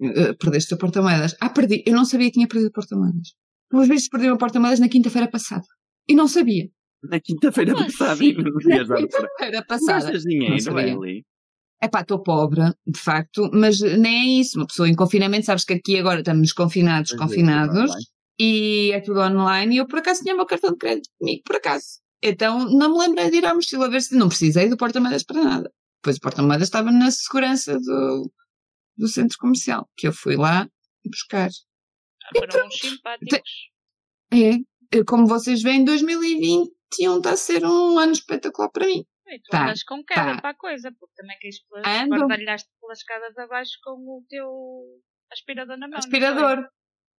[0.00, 1.34] Eh, Perdeste o teu porta-moedas?
[1.40, 1.82] Ah, perdi.
[1.86, 3.34] Eu não sabia que tinha perdido o porta-moedas.
[3.70, 5.64] Pelos vezes perdi o meu porta-moedas na quinta-feira passada.
[6.08, 6.68] E não sabia.
[7.02, 10.04] Na quinta-feira passada não Na quinta-feira passada.
[10.04, 11.24] Gastas dinheiro.
[11.80, 14.56] É pá, estou pobre, de facto, mas nem é isso.
[14.56, 17.90] Uma pessoa em confinamento, sabes que aqui agora estamos confinados, Pois é, confinados.
[18.44, 21.42] E é tudo online, e eu por acaso tinha o meu cartão de crédito comigo,
[21.44, 22.00] por acaso.
[22.20, 25.44] Então não me lembrei de ir à mochila ver se não precisei do porta-moedas para
[25.44, 25.72] nada.
[26.02, 28.32] Pois o porta-moedas estava na segurança do,
[28.96, 30.68] do centro comercial, que eu fui lá
[31.04, 31.50] buscar.
[32.24, 33.50] Ah, foram uns simpáticos.
[34.32, 39.04] É, eh, como vocês veem, 2021 está a ser um ano espetacular para mim.
[39.28, 40.40] E tu Tá, andas com queda tá.
[40.40, 41.58] para a coisa, porque também queres
[42.08, 44.48] guardalhaste pelas escadas abaixo com o teu
[45.30, 45.98] aspirador na mão.
[45.98, 46.68] aspirador.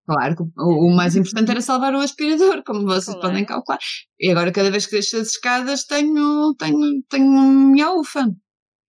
[0.06, 3.20] Claro, o, o mais importante era salvar o aspirador, como vocês Claro.
[3.22, 3.78] podem calcular.
[4.20, 8.26] E agora, cada vez que deixo as escadas, tenho, tenho, tenho um miaufa.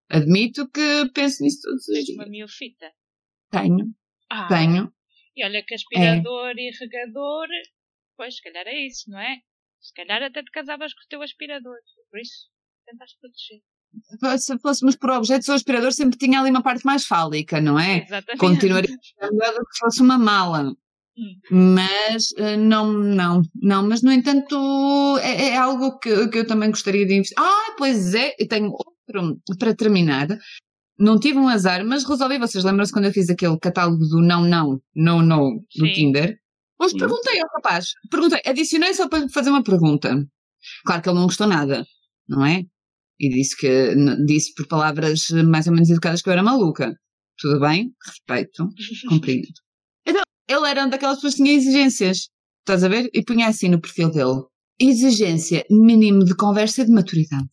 [0.09, 2.17] Admito que penso nisso todos os Tens dias.
[2.17, 2.91] uma miofita.
[3.49, 3.85] Tenho,
[4.29, 4.91] Ah, tenho.
[5.37, 7.47] E olha que aspirador e regador,
[8.17, 9.37] pois, se calhar é isso, não é?
[9.81, 11.75] Se calhar até te casavas com o teu aspirador.
[12.11, 12.49] Por isso,
[12.85, 13.61] tentaste proteger.
[14.39, 18.03] Se fôssemos por objetos, o aspirador sempre tinha ali uma parte mais fálica, não é?
[18.03, 18.39] Exatamente.
[18.39, 20.75] Continuaria a melhor do que se fosse uma mala.
[21.17, 21.75] Hum.
[21.75, 23.87] Mas eh, não, não, não.
[23.87, 24.55] Mas no entanto
[25.21, 27.37] é, é algo que, que eu também gostaria de investir.
[27.39, 30.27] Ah, pois é, eu tenho outro para terminar.
[30.97, 32.37] Não tive um azar, mas resolvi.
[32.37, 35.93] Vocês lembram-se quando eu fiz aquele catálogo do não, não, não, não do Sim.
[35.93, 36.37] Tinder?
[36.79, 36.99] Hoje Sim.
[36.99, 37.93] perguntei ao rapaz.
[38.09, 40.25] Perguntei, adicionei só para fazer uma pergunta.
[40.85, 41.85] Claro que ele não gostou nada,
[42.27, 42.63] não é?
[43.19, 43.95] E disse que
[44.25, 46.93] disse por palavras mais ou menos educadas que eu era maluca.
[47.37, 48.67] Tudo bem, respeito,
[49.09, 49.64] compreendo.
[50.47, 52.29] Ele era uma daquelas pessoas que tinha exigências.
[52.59, 53.09] Estás a ver?
[53.13, 54.43] E punha assim no perfil dele.
[54.79, 57.47] Exigência mínimo de conversa de maturidade.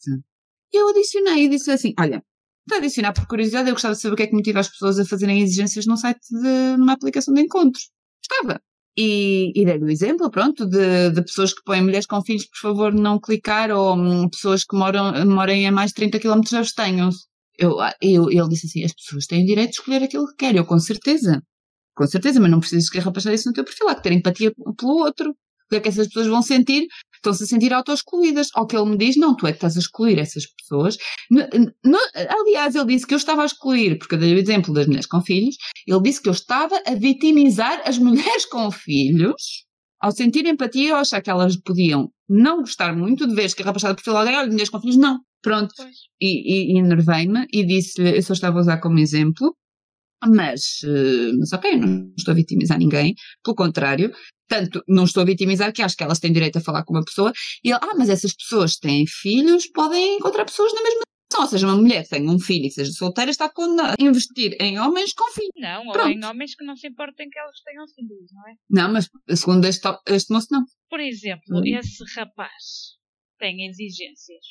[0.72, 2.22] E eu adicionei e disse assim: olha,
[2.66, 4.98] para adicionar por curiosidade, eu gostava de saber o que é que motiva as pessoas
[4.98, 7.90] a fazerem exigências num site de numa aplicação de encontros.
[8.28, 8.60] Gostava.
[8.96, 12.58] E, e dei-lhe o exemplo, pronto, de, de pessoas que põem mulheres com filhos, por
[12.58, 17.26] favor, não clicar, ou hum, pessoas que moram, morem a mais de 30 km abstenham-se.
[17.58, 20.36] Eu, ah, eu, ele disse assim: as pessoas têm o direito de escolher aquilo que
[20.36, 20.58] querem.
[20.58, 21.42] Eu, com certeza.
[21.94, 23.88] Com certeza, mas não precisas escarrapachar isso no teu perfil.
[23.88, 25.30] Há que ter empatia pelo outro.
[25.30, 25.34] O
[25.70, 26.86] que é que essas pessoas vão sentir
[27.16, 28.48] estão-se a sentir auto-excluídas.
[28.54, 30.96] Ao que ele me diz, não, tu é que estás a excluir essas pessoas.
[31.30, 34.38] N- n- n- aliás, ele disse que eu estava a excluir, porque eu dei o
[34.38, 35.54] exemplo das mulheres com filhos,
[35.86, 39.64] ele disse que eu estava a vitimizar as mulheres com filhos,
[40.00, 43.66] ao sentir empatia, ao achar que elas podiam não gostar muito de ver que a
[43.66, 45.20] rapazada por alguém, olha, mulheres com filhos, não.
[45.42, 45.72] Pronto.
[45.76, 45.96] Pois.
[46.20, 49.54] E, e, e enervei-me e disse-lhe, eu só estava a usar como exemplo,
[50.28, 54.12] mas, eh, mas ok, não estou a vitimizar ninguém, pelo contrário,
[54.48, 57.04] tanto não estou a vitimizar que acho que elas têm direito a falar com uma
[57.04, 57.32] pessoa,
[57.64, 61.00] e ele, ah, mas essas pessoas têm filhos, podem encontrar pessoas na mesma
[61.34, 64.04] ou seja, uma mulher que tem um filho e que seja solteira está condenada a
[64.04, 65.48] investir em homens com filhos.
[65.56, 66.10] Não, ou Pronto.
[66.10, 68.54] em homens que não se importem que elas tenham filhos, não é?
[68.68, 70.62] Não, mas segundo este, este moço, não.
[70.90, 71.62] Por exemplo, Hum.
[71.64, 72.98] esse rapaz
[73.38, 74.44] tem exigências.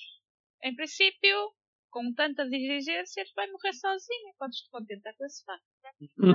[0.63, 1.51] Em princípio,
[1.91, 4.33] com tantas exigências, vai morrer sozinho.
[4.39, 5.63] Podes-te contentar com esse facto.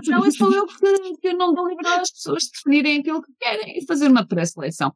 [0.09, 3.23] Não, isso sou eu porque que eu não dou liberdade às pessoas de definirem aquilo
[3.23, 4.93] que querem e fazer uma pré-seleção.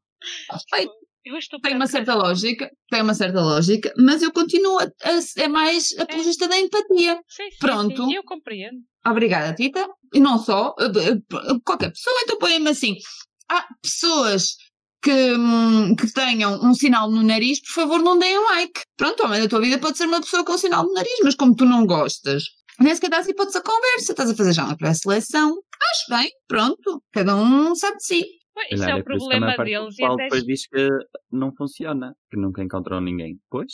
[0.50, 0.92] Respeito.
[1.22, 5.42] Eu estou Tem uma certa lógica, tem uma certa lógica, mas eu continuo a, a-
[5.42, 7.16] é mais apologista da empatia.
[7.28, 8.04] Sim, sim, Pronto.
[8.06, 8.78] sim, eu compreendo.
[9.06, 9.86] Obrigada, Tita.
[10.14, 12.94] E não só, eh, eh, qualquer pessoa, então põe-me assim.
[13.50, 14.56] Há pessoas
[15.02, 18.80] que, hum, que tenham um sinal no nariz, por favor, não deem like.
[18.96, 21.34] Pronto, homem da tua vida pode ser uma pessoa com um sinal no nariz, mas
[21.34, 22.44] como tu não gostas,
[22.78, 25.50] nem sequer dás hipótese a conversa, estás a fazer já uma pré-seleção.
[25.90, 28.24] Acho bem, pronto, cada um sabe de si.
[28.70, 29.98] Isso é o problema deles.
[29.98, 30.88] E até depois diz que
[31.32, 33.38] não funciona, que nunca encontrou ninguém.
[33.48, 33.72] Pois,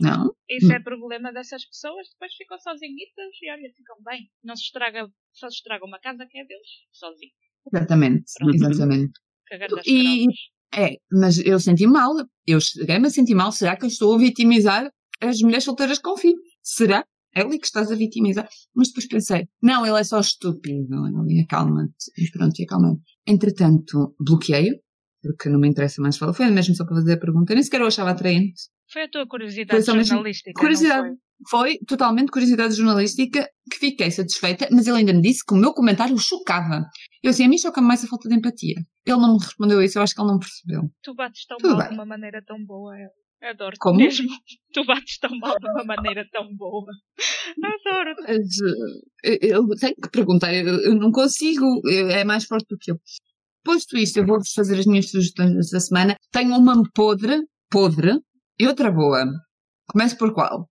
[0.00, 0.34] Não?
[0.48, 4.30] Isso é problema dessas pessoas, depois ficam sozinhitas e olha, ficam bem.
[4.42, 7.32] Não se estraga, só se estraga uma casa que é deles, sozinho.
[7.70, 8.54] Exatamente, Pronto.
[8.54, 9.12] exatamente.
[9.86, 10.26] E-.
[10.76, 12.12] É, mas eu senti mal.
[12.46, 13.52] Eu cheguei-me a sentir mal.
[13.52, 16.38] Será que eu estou a vitimizar as mulheres solteiras com filho?
[16.62, 17.04] Será?
[17.34, 18.48] É ali que estás a vitimizar.
[18.74, 21.06] Mas depois pensei, não, ele é só estúpido.
[21.28, 22.10] Ele acalma-te.
[22.16, 22.96] E pronto, e acalma
[23.26, 24.76] Entretanto, bloqueei-o,
[25.22, 26.32] porque não me interessa mais falar.
[26.32, 27.52] Foi mesmo só para fazer a pergunta.
[27.52, 28.62] Eu nem sequer o achava atraente.
[28.92, 30.52] Foi a tua curiosidade mesmo jornalística.
[30.60, 31.16] curiosidade.
[31.50, 35.72] Foi totalmente curiosidade jornalística que fiquei satisfeita, mas ele ainda me disse que o meu
[35.74, 36.84] comentário o chocava.
[37.22, 38.76] Eu assim, a mim choca mais a falta de empatia.
[39.06, 40.82] Ele não me respondeu isso, eu acho que ele não percebeu.
[41.02, 41.88] Tu bates tão Tudo mal bem.
[41.88, 42.94] de uma maneira tão boa.
[43.42, 43.98] Eu adoro Como?
[43.98, 44.28] mesmo.
[44.72, 46.86] Tu bates tão mal de uma maneira tão boa.
[47.62, 48.14] Adoro.
[48.22, 48.56] Mas,
[49.24, 52.90] eh, eu tenho que perguntar, eu, eu não consigo, eu- é mais forte do que
[52.92, 52.96] eu.
[53.62, 56.16] Posto isto, eu vou-vos fazer as minhas sugestões desta semana.
[56.32, 58.18] Tenho uma podre, podre,
[58.58, 59.24] e outra boa.
[59.88, 60.68] Começo por qual?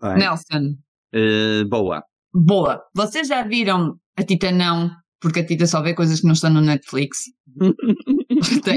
[0.00, 0.18] Vai.
[0.18, 0.74] Nelson.
[1.14, 2.02] Eh, boa.
[2.32, 2.80] Boa.
[2.94, 4.90] Vocês já viram a Tita não,
[5.20, 7.18] porque a Tita só vê coisas que não estão no Netflix.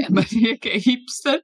[0.06, 1.40] A Maria que é hipster.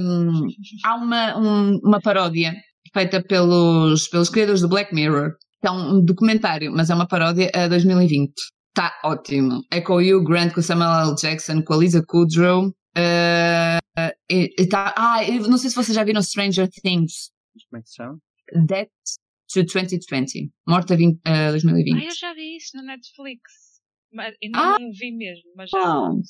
[0.00, 0.46] Um,
[0.84, 2.54] há uma, um- uma paródia
[2.94, 5.32] feita pelos, pelos criadores do Black Mirror.
[5.62, 8.32] É um documentário, mas é uma paródia a 2020.
[8.68, 9.60] Está ótimo.
[9.72, 11.14] É com o Hugh Grant, com o Samuel L.
[11.16, 12.68] Jackson, com a Lisa Kudrow.
[12.96, 17.30] Uh, e- e tá, ah, eu não sei se vocês já viram Stranger Things.
[17.70, 18.18] Como é que se chama?
[18.66, 18.88] Death
[19.52, 20.50] to 2020.
[20.66, 21.96] Morta 20, uh, 2020.
[22.02, 23.42] Ah, eu já vi isso no Netflix.
[24.12, 24.76] Mas ainda Ah.
[24.78, 25.78] não vi mesmo, mas já
[26.10, 26.20] vi.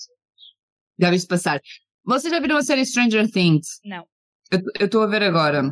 [1.01, 1.61] Já viste passar.
[2.05, 3.81] Vocês já viram a série Stranger Things?
[3.85, 4.05] Não.
[4.81, 5.63] Eu estou a ver agora.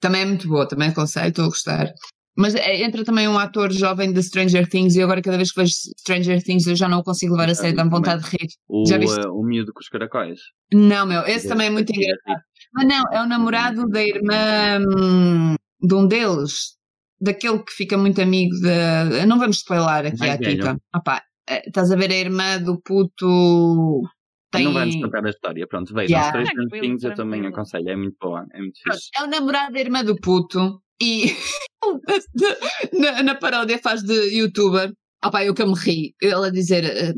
[0.00, 1.92] Também é muito boa, também aconselho, estou a gostar.
[2.36, 5.60] Mas é, entra também um ator jovem de Stranger Things e agora cada vez que
[5.60, 8.48] vejo Stranger Things eu já não o consigo levar a sério, dá-me vontade de rir.
[8.66, 9.20] O, Já viste?
[9.20, 10.40] eh, o miúdo com os caracóis.
[10.72, 12.42] Não, meu, esse também é muito engraçado.
[12.74, 16.76] Mas não, é o namorado da irmã hum, de um deles,
[17.20, 19.26] daquele que fica muito amigo de.
[19.26, 20.38] Não vamos spoiler aqui à.
[20.38, 20.78] Tita.
[20.94, 24.02] Opá, eh, estás a ver a irmã do puto.
[24.50, 24.64] Tem...
[24.64, 25.66] Não vamos contar a história.
[25.66, 26.16] Pronto, vejam.
[26.16, 26.28] Yeah.
[26.28, 27.88] Stranger Tranquilo, Things eu também aconselho.
[27.88, 28.46] É muito boa.
[28.52, 29.10] É muito Pronto, fixe.
[29.16, 31.34] É o namorado da irmã do puto e
[32.98, 34.92] na, na paródia faz de youtuber.
[35.22, 36.14] Ah pá, eu que eu me ri.
[36.20, 37.14] Ele a dizer, eh,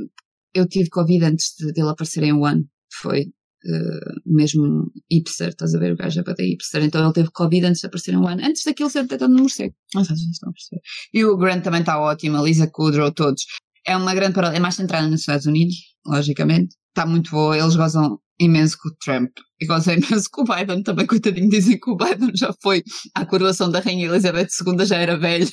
[0.54, 2.66] eu tive Covid antes de, dele aparecer em One.
[3.00, 3.26] Foi
[3.66, 5.92] eh, mesmo hipster, estás a ver?
[5.92, 6.82] O gajo é para ter hipster.
[6.82, 8.44] Então ele teve Covid antes de aparecer em One.
[8.44, 9.74] Antes daquilo ser tentando no morcego.
[9.94, 10.82] Não sei se estão a perceber.
[11.12, 13.42] E o Grant também está ótimo, a Lisa Kudrow, todos.
[13.86, 14.56] É uma grande paródia.
[14.56, 16.74] É mais centrada nos Estados Unidos, logicamente.
[16.88, 17.56] Está muito boa.
[17.56, 19.30] Eles gozam imenso com o Trump.
[19.60, 21.06] E gozam imenso com o Biden também.
[21.06, 22.82] Coitadinho, dizem que o Biden já foi
[23.14, 25.48] à coroação da Rainha Elizabeth II, já era velho.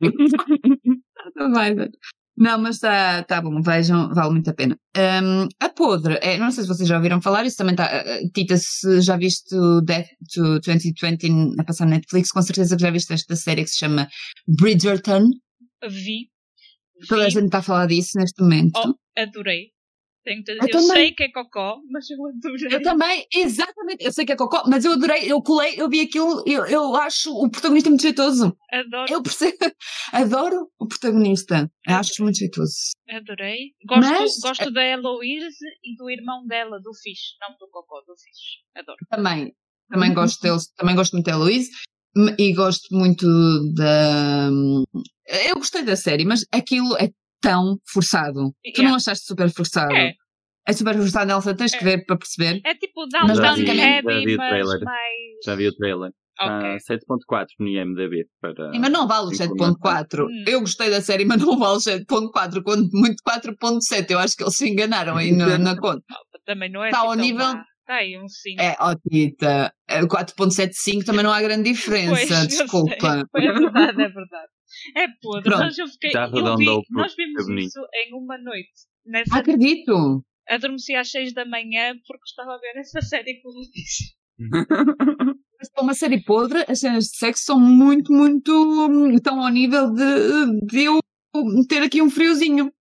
[0.00, 0.10] do
[1.52, 1.90] Biden.
[2.36, 4.76] Não, mas está tá bom, vejam, vale muito a pena.
[4.96, 7.88] Um, a podre, é, não sei se vocês já ouviram falar, isso também está.
[8.34, 9.54] Tita, se já viste
[9.84, 13.70] Death to 2020 a passar na Netflix, com certeza que já viste esta série que
[13.70, 14.08] se chama
[14.48, 15.28] Bridgerton.
[15.88, 16.30] Vi.
[17.06, 18.78] Toda a vi, gente está a falar disso neste momento.
[18.78, 18.94] Oh.
[19.20, 19.70] Adorei.
[20.24, 20.86] Tenho Eu eu, também.
[20.88, 22.76] sei que é cocó, mas eu adorei.
[22.76, 24.04] Eu também, exatamente.
[24.04, 26.94] Eu sei que é cocó, mas eu adorei, eu colei, eu vi aquilo, eu, eu
[26.94, 28.56] acho o protagonista muito jeitoso.
[28.70, 29.56] Adoro, Eu percebo,
[30.12, 31.68] adoro o protagonista.
[31.88, 32.92] Eu acho muito jeitoso.
[33.08, 33.72] adorei.
[33.84, 37.34] Gosto, Mas- gosto da Eloise e do irmão dela, do Fish.
[37.40, 38.62] Não do cocó, do Fish.
[38.76, 38.98] Adoro.
[39.10, 39.52] Também,
[39.90, 41.68] também gosto deles, também gosto muito da Heloise
[42.16, 43.26] m- e gosto muito
[43.74, 44.48] da.
[45.48, 47.10] Eu gostei da série, mas aquilo é
[47.42, 48.52] tão forçado.
[48.64, 48.88] Tu Yeah.
[48.90, 49.92] não achaste super forçado?
[49.94, 50.12] É.
[50.66, 51.84] É super forçado, Elsa, tens que É.
[51.84, 52.60] ver para perceber.
[52.64, 54.80] É tipo Mas Downtown Já Heavy, vi o mas trailer.
[54.84, 55.44] mais...
[55.44, 56.10] Já vi o trailer.
[56.40, 56.50] Ok.
[56.50, 58.24] Ah, 7.4 no IMDB.
[58.40, 58.72] Para...
[58.72, 59.74] Sim, mas não vale o Informação.
[59.76, 60.24] 7.4.
[60.24, 60.44] Hum.
[60.46, 64.10] Eu gostei da série, mas não vale o 7.4, quando muito 4.7.
[64.12, 66.02] Eu acho que eles se enganaram aí na, na conta.
[66.46, 67.64] Também não é Tá assim ao nível- má.
[67.84, 68.62] Tá aí um 5.
[68.62, 72.94] É, ó Tita, é, 4.75 também não há grande diferença, desculpa.
[73.36, 74.48] É verdade, é verdade.
[74.96, 76.10] É podre, Pronto, mas eu fiquei.
[76.10, 77.66] já eu vi, nós vimos bonito.
[77.66, 78.72] isso em uma noite.
[79.04, 80.24] Nessa, Acredito.
[80.48, 84.16] Adormeci às 6 da manhã porque estava a ver essa série com o Luís.
[85.58, 88.50] Mas para uma série podre, as cenas de sexo são muito, muito.
[88.52, 91.00] hum, estão ao nível de, de eu
[91.68, 92.72] ter aqui um friozinho.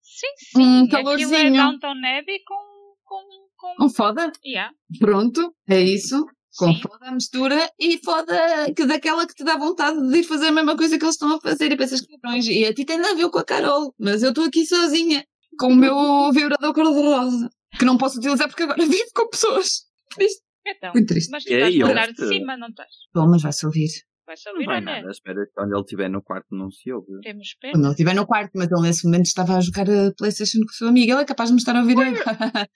[0.00, 0.62] Sim, sim.
[0.62, 1.52] Um Aquilo é calorzinho.
[1.54, 2.94] Downtown Abbey com.
[3.04, 3.84] com, com...
[3.84, 6.24] Um foda, Yeah, pronto, é isso.
[6.56, 6.80] Com sim.
[6.82, 10.52] foda a mistura e foda que daquela que te dá vontade de ir fazer a
[10.52, 12.46] mesma coisa que eles estão a fazer e pensas que cabrões.
[12.46, 15.24] E a ti tem nada a ver com a Carol, mas eu estou aqui sozinha
[15.58, 19.82] com o meu vibrador cor-de-rosa que não posso utilizar porque agora vivo com pessoas.
[20.14, 21.30] Triste, Então, muito triste.
[21.30, 22.88] mas tu E estás andar de cima, não estás?
[23.14, 23.88] Bom, mas vai-se ouvir.
[24.26, 24.84] Vai-se Não ouvir, vai olha.
[24.84, 25.10] nada.
[25.10, 27.20] Espera que quando ele estiver no quarto não se ouve.
[27.22, 27.84] Temos Quando pena.
[27.86, 30.72] ele estiver no quarto, mas ele nesse momento estava a jogar a Playstation com o
[30.74, 31.96] seu amigo, ele é capaz de me estar a ouvir.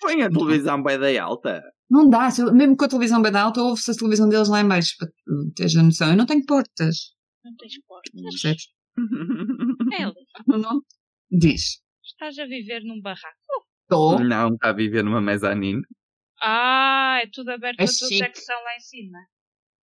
[0.00, 1.62] Põe a televisão bem da alta.
[1.88, 4.66] Não dá, eu- mesmo com a televisão bem alta, ouve-se a televisão deles lá em
[4.68, 6.10] baixo, para que teres a noção.
[6.10, 8.10] Eu não tenho portas, Não tens portas.
[8.22, 8.64] percebes?
[10.00, 10.14] Ellie,
[10.48, 10.80] Não?
[11.30, 11.80] Diz.
[12.04, 13.36] estás a viver num barraco.
[13.82, 14.18] Estou.
[14.18, 15.80] Não, está a viver numa mezanine.
[16.42, 19.18] Ah, é tudo aberto É a tua secção lá em cima.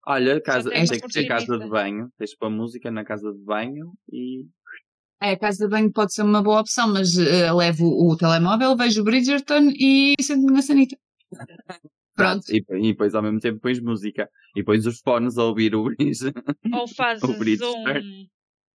[0.06, 2.10] Olha, casa, tem tem que ter casa de banho.
[2.18, 4.44] Tens para música na casa de banho e.
[5.20, 8.76] É, a casa de banho pode ser uma boa opção, mas eh, levo o telemóvel,
[8.76, 10.96] vejo o Bridgerton e sento-me na sanita.
[12.14, 12.44] Pronto.
[12.50, 14.28] E, e depois ao mesmo tempo pões música.
[14.56, 16.32] E pões os fones a ouvir o Bridge.
[16.72, 18.26] Ou fazes O Brito um.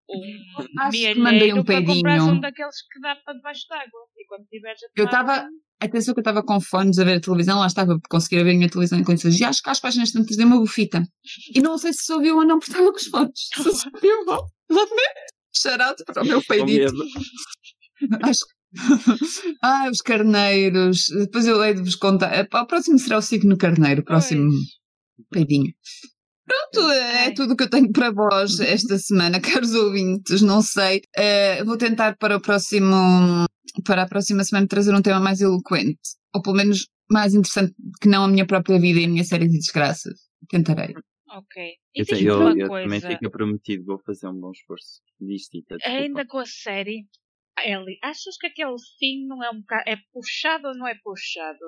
[0.09, 0.21] Um
[0.81, 2.23] Acho que mandei um peidinho.
[2.25, 3.99] um daqueles que dá para debaixo d'água.
[4.17, 5.47] E quando tiveres a Eu estava-
[5.79, 8.49] Atenção que eu estava com fones a ver a televisão, lá estava para conseguir ver
[8.49, 9.39] a minha televisão em condições.
[9.39, 11.03] E acho que às páginas tantas dei uma bufita.
[11.53, 13.47] E não sei se se ouviu ou não, porque estava com os fones.
[13.53, 14.47] Se se ouviu, bom.
[15.55, 16.93] Shout para o meu peidito.
[18.23, 18.57] Acho que.
[19.63, 21.05] Ai, os carneiros.
[21.09, 22.47] Depois eu hei de vos contar.
[22.51, 24.49] O próximo será o signo carneiro, o próximo
[25.31, 25.71] peidinho.
[26.47, 30.41] Pronto, é tudo o que eu tenho para vós esta semana, caros ouvintes.
[30.41, 31.01] Não sei.
[31.15, 33.45] Eh, vou tentar para o próximo.
[33.85, 35.99] Para a próxima semana trazer um tema mais eloquente.
[36.33, 39.47] Ou pelo menos mais interessante que não a minha própria vida e a minha série
[39.47, 40.19] de desgraças.
[40.49, 40.93] Tentarei.
[41.29, 41.73] Ok.
[41.95, 43.07] E Eu, eu, uma eu também coisa.
[43.09, 45.01] fico prometido, vou fazer um bom esforço.
[45.19, 45.99] Diz, Tita, desculpa.
[45.99, 47.05] Ainda com a série,
[47.65, 49.83] Ellie, achas que aquele fim não é um bocado.
[49.85, 51.59] É puxado ou não é puxado?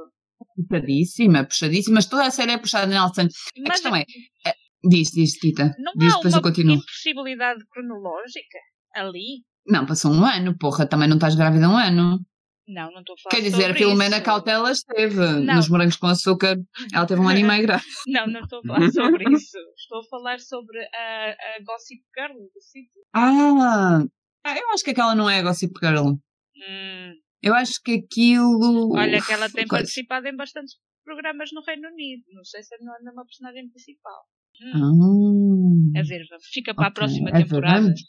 [0.56, 1.96] Puxadíssima, puxadíssima.
[1.96, 3.22] Mas toda a série é puxada, Nelson.
[3.24, 3.26] A
[3.68, 4.06] Mas questão é.
[4.48, 4.54] é-
[4.84, 5.76] Diz, diz, Tita.
[5.80, 8.58] não Diz, há depois uma impossibilidade cronológica
[8.96, 9.44] ali?
[9.68, 12.20] Não, passou um ano, porra, também não estás grávida um ano.
[12.68, 14.26] Não, não estou a falar Quer dizer, a Filomena isso.
[14.26, 15.56] Cautela esteve Não.
[15.56, 16.56] nos morangos com açúcar,
[16.94, 17.88] ela teve um ano e meio grávida.
[18.08, 19.58] Não, não estou a falar sobre isso.
[19.76, 23.02] Estou a falar sobre a, a Gossip Girl do sítio.
[23.14, 24.02] Ah,
[24.46, 26.10] ah, eu acho que aquela não é a Gossip Girl.
[26.12, 28.94] Hum, Eu acho que aquilo.
[28.96, 29.84] olha que ela tem Coisa.
[29.84, 32.24] participado em bastantes programas no Reino Unido.
[32.34, 34.22] Não sei se não é a mesma personagem principal.
[34.62, 36.96] Hum, Ah, a ver, ver, fica para a ok.
[36.96, 37.82] próxima A ver, temporada.
[37.82, 38.02] vamos.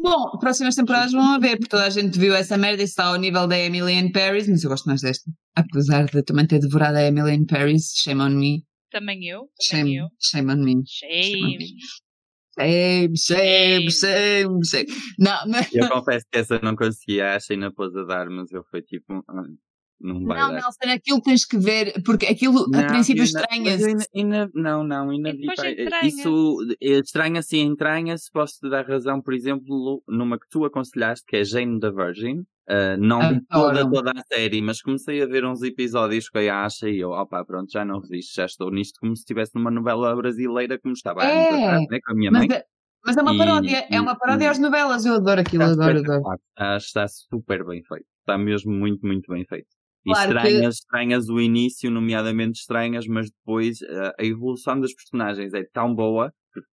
[0.00, 3.16] Bom, próximas temporadas vão haver, porque toda a gente viu essa merda e está ao
[3.16, 5.28] nível da Emily in Paris, mas eu gosto mais desta.
[5.56, 8.64] Apesar de também ter devorado a Emily in Paris, shame on me.
[8.92, 9.40] Também eu.
[9.70, 10.06] Também Shame, eu.
[10.20, 10.82] shame on me.
[10.86, 11.66] Shame.
[12.58, 14.86] Shame, shame, shame, shame.
[15.18, 15.72] Não, mas.
[15.74, 19.24] Eu confesso que essa não conseguia, a Sheina pôs a dar, mas eu fui tipo,
[19.28, 19.42] ah,
[20.00, 20.60] não vai Não, dar.
[20.60, 24.50] Nelson, aquilo tens que ver, porque aquilo a Não, princípio eu ainda- estranha-se.
[24.54, 25.44] Não, não, ainda E vi.
[25.44, 26.06] entranha-se.
[26.06, 28.30] Isso eh, estranha-se e entranha-se.
[28.32, 32.42] Posso-te dar razão, por exemplo, numa que tu aconselhaste, que é Jane the Virgin.
[32.70, 36.52] Ah, não vi toda, toda a série, mas comecei a ver uns episódios que eu
[36.52, 39.70] acho e eu, opa, pronto, já não resisto, já estou nisto como se estivesse numa
[39.70, 42.56] novela brasileira, como estava É, anos atrás, né, com a minha Mas mãe.
[42.58, 42.64] é,
[43.06, 45.62] mas é uma E- paródia, é e- uma paródia e- às novelas, eu adoro aquilo,
[45.62, 46.76] Está adoro, super- adoro.
[46.76, 48.04] Está super bem feito.
[48.20, 49.66] Está mesmo muito, muito bem feito.
[50.06, 54.94] E Claro que- estranhas, estranhas o início, nomeadamente estranhas, mas depois ah, a evolução dos
[54.94, 56.32] personagens é tão boa.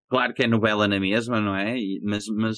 [0.09, 1.77] Claro que é novela na mesma, não é?
[1.77, 2.57] E- mas, mas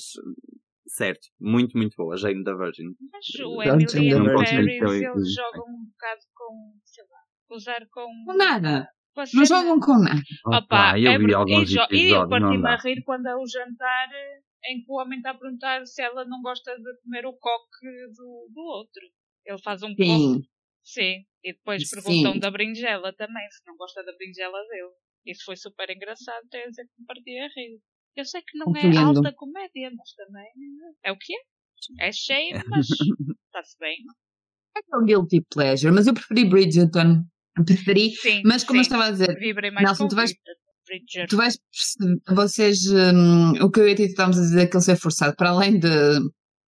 [0.88, 2.18] certo, muito, muito boa.
[2.18, 2.84] Jane da Virgin.
[3.12, 7.56] Mas o Emily eu and não consigo Paris, eles jogam um bocado com, sei lá,
[7.56, 8.08] usar com.
[8.26, 8.88] Com nada.
[9.16, 10.22] com Não jogam com nada.
[10.48, 14.10] Opa, eu é vi alguns e, e eu parti-me a rir quando é o jantar
[14.12, 17.34] eh, em que o homem está a perguntar se ela não gosta de comer o
[17.34, 17.88] coque
[18.18, 19.02] do, do outro.
[19.46, 20.48] Ele faz um coque,
[20.86, 21.26] Sim.
[21.44, 24.92] e depois perguntam da berinjela também, se não gosta da berinjela dele.
[25.26, 27.80] Isso foi super engraçado, tenho a dizer que me parti a rir.
[28.16, 30.46] Eu sei que não é alta comédia, mas também
[31.04, 32.08] é o que é.
[32.08, 32.88] É cheio, mas
[33.48, 33.98] está-se bem.
[34.78, 37.26] É um guilty pleasure, mas eu preferi Bridgerton.
[37.66, 38.90] Preferi, Sim, mas como eu sim.
[38.90, 40.34] estava a dizer, Vibrei mais Nelson, tu vais-
[40.86, 41.28] Bridger.
[41.30, 44.76] tu vais perceber, vocês, hum, o que eu e a Tita estávamos a dizer que
[44.76, 45.88] ele ser forçado, para além de,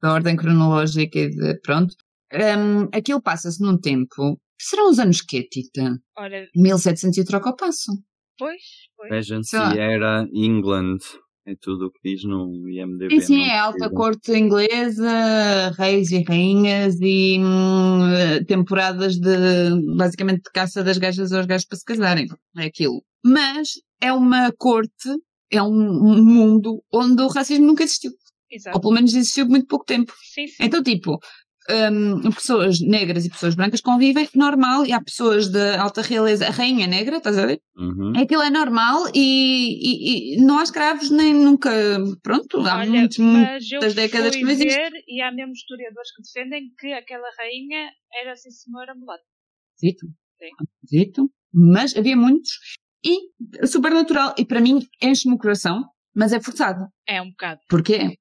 [0.02, 1.94] da ordem cronológica e de, pronto,
[2.34, 5.98] hum, aquilo passa-se num tempo, serão os anos que, Tita?
[6.18, 7.92] Olha, 1700 e troca o passo.
[8.38, 8.62] pois,
[8.96, 9.52] pois.
[9.54, 9.76] Lá.
[9.76, 11.00] era England.
[11.46, 13.22] É tudo o que diz no IMDB.
[13.22, 20.52] Sim, sim, é alta corte inglesa, reis e rainhas e hum, temporadas de, basicamente, de
[20.52, 22.28] caça das gajas aos gajos para se casarem.
[22.58, 23.02] É aquilo.
[23.24, 23.70] Mas
[24.02, 25.10] é uma corte,
[25.50, 28.12] é um, um mundo onde o racismo nunca existiu.
[28.12, 28.82] Ou Exato.
[28.82, 30.14] pelo menos existiu por muito pouco tempo.
[30.22, 30.64] Sim, sim.
[30.64, 31.18] Então, tipo,
[31.70, 36.52] hum, pessoas negras e pessoas brancas convivem normal e há pessoas de alta realeza, a
[36.52, 37.62] rainha negra, estás a ver?
[37.76, 38.14] Uhum.
[38.18, 41.70] Aquilo é normal e, e- e não há escravos nem nunca.
[42.24, 44.76] Pronto, há Olha, muitos, muitas décadas que não existe.
[44.76, 47.90] ver e há mesmo historiadores que defendem que aquela rainha
[48.22, 49.24] era, sim senhora, mulata.
[49.80, 50.06] Zito.
[50.40, 50.50] Sim.
[50.90, 51.32] Zito.
[51.54, 52.52] Mas havia muitos.
[53.06, 54.34] E super natural.
[54.38, 55.84] E para mim enche-me o coração,
[56.16, 56.88] mas é forçado.
[57.08, 57.62] É um bocado.
[57.70, 58.18] Porquê?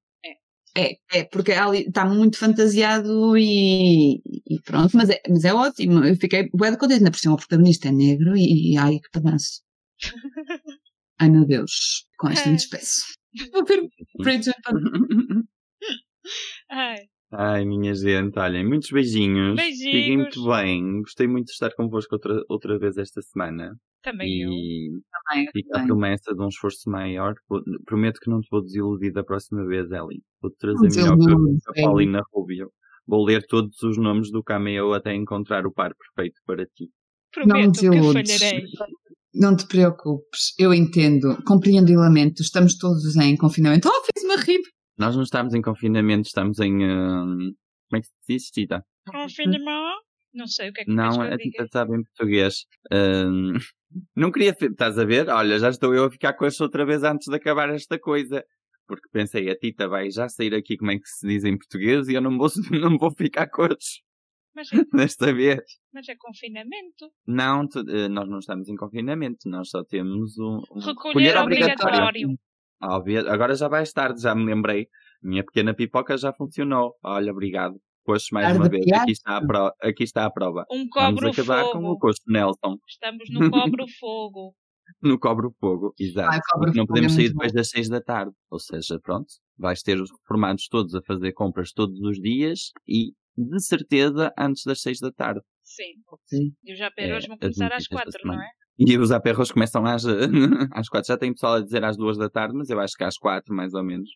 [0.77, 6.05] É, é, porque ali está muito fantasiado e, e pronto, mas é, mas é ótimo.
[6.05, 9.11] Eu fiquei bué contente, ainda por cima o protagonista é negro e, e ai que
[9.11, 9.63] pedaço.
[11.19, 13.17] ai meu Deus, com esta me despeço.
[13.53, 14.75] Vou ver Bridgerton.
[16.69, 17.09] Ai,
[17.39, 19.57] Ai, minha gente, olhem, muitos beijinhos.
[19.57, 19.95] Beijinhos.
[19.95, 21.01] Fiquem muito bem.
[21.03, 23.77] Gostei muito de estar convosco outra, outra vez esta semana.
[24.03, 24.51] também eu.
[24.51, 24.91] E
[25.29, 27.35] Também, fica a promessa de um esforço maior.
[27.49, 30.23] Vou- Prometo que não te vou desiludir da próxima vez, Ellie.
[30.41, 31.87] Vou-te Não trazer melhor que eu, a.
[31.87, 32.71] Paulina Rubio.
[33.07, 36.89] Vou ler todos os nomes do cameo até encontrar o par perfeito para ti.
[37.35, 38.39] Prometo que desiludes.
[38.39, 38.63] falharei.
[39.35, 43.87] Não te preocupes, eu entendo, compreendo e lamento, estamos todos em confinamento.
[43.89, 44.63] Oh, fez-me rir!
[44.99, 46.73] Nós não estamos em confinamento, estamos em.
[46.85, 47.53] hum,
[47.89, 48.85] como é que se diz, Tita?
[49.07, 50.05] Confinamento?
[50.35, 52.65] Não sei o que é que Não, a Tita sabe em português.
[52.93, 53.53] Hum,
[54.17, 54.51] não queria.
[54.59, 55.29] Estás a ver?
[55.29, 58.45] Olha, já estou eu a ficar com esta outra vez antes de acabar esta coisa.
[58.89, 62.07] Porque pensei, a Tita vai já sair aqui como é que se diz em português
[62.09, 64.03] e eu não vou, não vou ficar com os
[64.55, 65.61] Mas, é- desta vez.
[65.93, 67.11] mas é confinamento.
[67.27, 70.61] Não, tu- eh, nós não estamos em confinamento, nós só temos um.
[70.71, 72.29] um Recolher obrigatório.
[72.83, 74.89] Óbvio, agora já vais tarde, já me lembrei.
[75.23, 76.95] Minha pequena pipoca já funcionou.
[77.03, 77.77] Olha, obrigado.
[78.05, 78.85] Coxo mais Tarde uma vez.
[78.93, 79.73] Aqui está, a pro...
[79.83, 80.65] Aqui está a prova.
[80.71, 81.99] Um Vamos cobre o acabar com o fogo.
[81.99, 82.77] coxo Nelson.
[82.89, 84.55] Estamos no cobre o fogo.
[85.03, 86.39] No cobre o fogo, exato.
[86.53, 88.31] Porque não fogo podemos é sair depois das seis da tarde.
[88.49, 89.27] Ou seja, pronto,
[89.59, 94.63] vais ter os reformados todos a fazer compras todos os dias e, de certeza, antes
[94.65, 95.41] das seis da tarde.
[95.65, 95.93] Sim.
[96.27, 96.53] Sim.
[96.63, 98.49] E os AP É, hoje vão começar às quatro, não é?
[98.79, 100.05] E os aperros começam às,
[100.73, 101.09] às quatro.
[101.09, 103.55] Já tem pessoal a dizer às duas da tarde, mas eu acho que às quatro,
[103.55, 104.11] mais ou menos.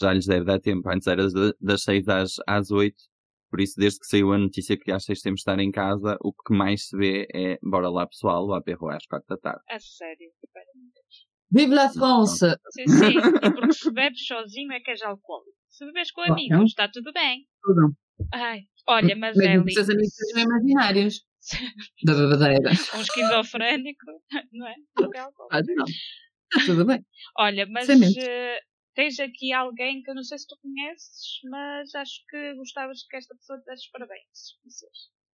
[0.00, 0.88] Já lhes deve dar tempo.
[0.90, 2.96] Antes era da- das seis às, às oito.
[3.50, 6.16] Por isso, desde que saiu a notícia que às seis temos de estar em casa,
[6.20, 9.36] o que mais se vê é, bora lá pessoal, o aperro é às quatro da
[9.36, 9.60] tarde.
[9.68, 10.30] A sério.
[11.52, 12.46] Vive la France!
[12.70, 13.18] Sim, sim.
[13.18, 15.50] E porque se bebes sozinho é que és alcoólico.
[15.68, 16.64] Se bebes com amigos, não.
[16.64, 17.44] está tudo bem.
[17.62, 17.92] Tudo.
[18.32, 21.24] Ai, olha, mas Eli, que os seus amigos sejam imaginários.
[22.04, 22.70] Da babadeira.
[22.96, 24.06] um esquizofrénico,
[24.52, 24.72] não é?
[24.72, 25.20] É.
[25.50, 25.84] Ah, não.
[25.86, 27.04] Está tudo bem.
[27.38, 28.60] Olha, mas eh,
[28.94, 33.16] tens aqui alguém que eu não sei se tu conheces, mas acho que gostavas que
[33.16, 34.56] esta pessoa te desse parabéns.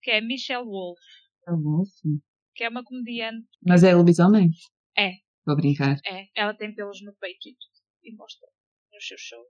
[0.03, 0.99] Que é Michelle Wolf,
[1.45, 2.21] Tá bom, sim.
[2.55, 3.47] que é uma comediante.
[3.65, 4.51] Mas é lobisomem?
[4.97, 5.13] É.
[5.47, 5.97] Vou brincar.
[6.07, 7.57] É, ela tem pelos no peito e.
[8.05, 8.47] E mostra
[8.93, 9.49] nos seus shows.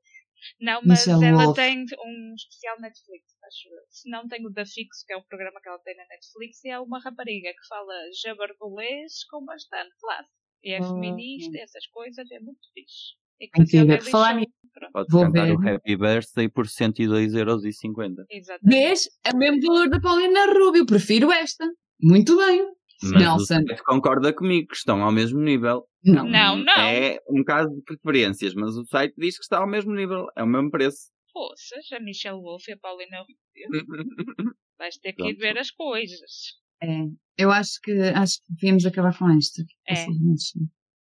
[0.61, 1.57] Não, mas Michelle ela Wolf.
[1.57, 3.82] tem um especial Netflix, acho eu.
[3.91, 6.64] Se não, tem o da Fix, que é o programa que ela tem na Netflix,
[6.64, 10.28] e é uma rapariga que fala jabardolês com bastante classe.
[10.62, 10.82] E é Ah.
[10.89, 13.14] feminista, essas coisas, é muito fixe.
[13.41, 13.87] E ver.
[13.87, 14.53] Daily Falar nisso.
[14.93, 15.53] Pode Vou cantar ver.
[15.57, 18.24] o Happy Birthday por 102,50€.
[18.30, 18.74] exatamente.
[18.74, 19.09] Vês?
[19.24, 20.87] É o mesmo valor da Paulina Rubio.
[20.87, 21.66] Prefiro esta.
[22.01, 22.66] Muito bem.
[23.03, 23.61] Mas Nelson.
[23.61, 25.84] o concorda comigo que estão ao mesmo nível.
[26.05, 26.24] Não.
[26.24, 26.78] Não, não.
[26.78, 30.26] É um caso de preferências, mas o site diz que está ao mesmo nível.
[30.36, 31.11] É o mesmo preço.
[31.32, 33.36] Poças, a Michelle Wolf e a Paulina Rubio.
[34.78, 36.55] Vais ter que ir ver as coisas.
[36.82, 37.05] É.
[37.38, 39.62] Eu acho que, acho que devíamos acabar com esta.
[39.88, 40.05] É.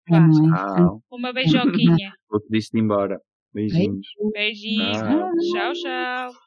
[0.08, 0.76] É, não é?
[0.76, 1.02] Tchau.
[1.10, 2.12] Uma beijoquinha.
[2.30, 3.20] Vou-te disto embora.
[3.52, 4.06] Beijinhos.
[4.32, 4.98] Beijinhos.
[4.98, 5.30] Tchau.
[5.52, 6.45] Tchau, tchau.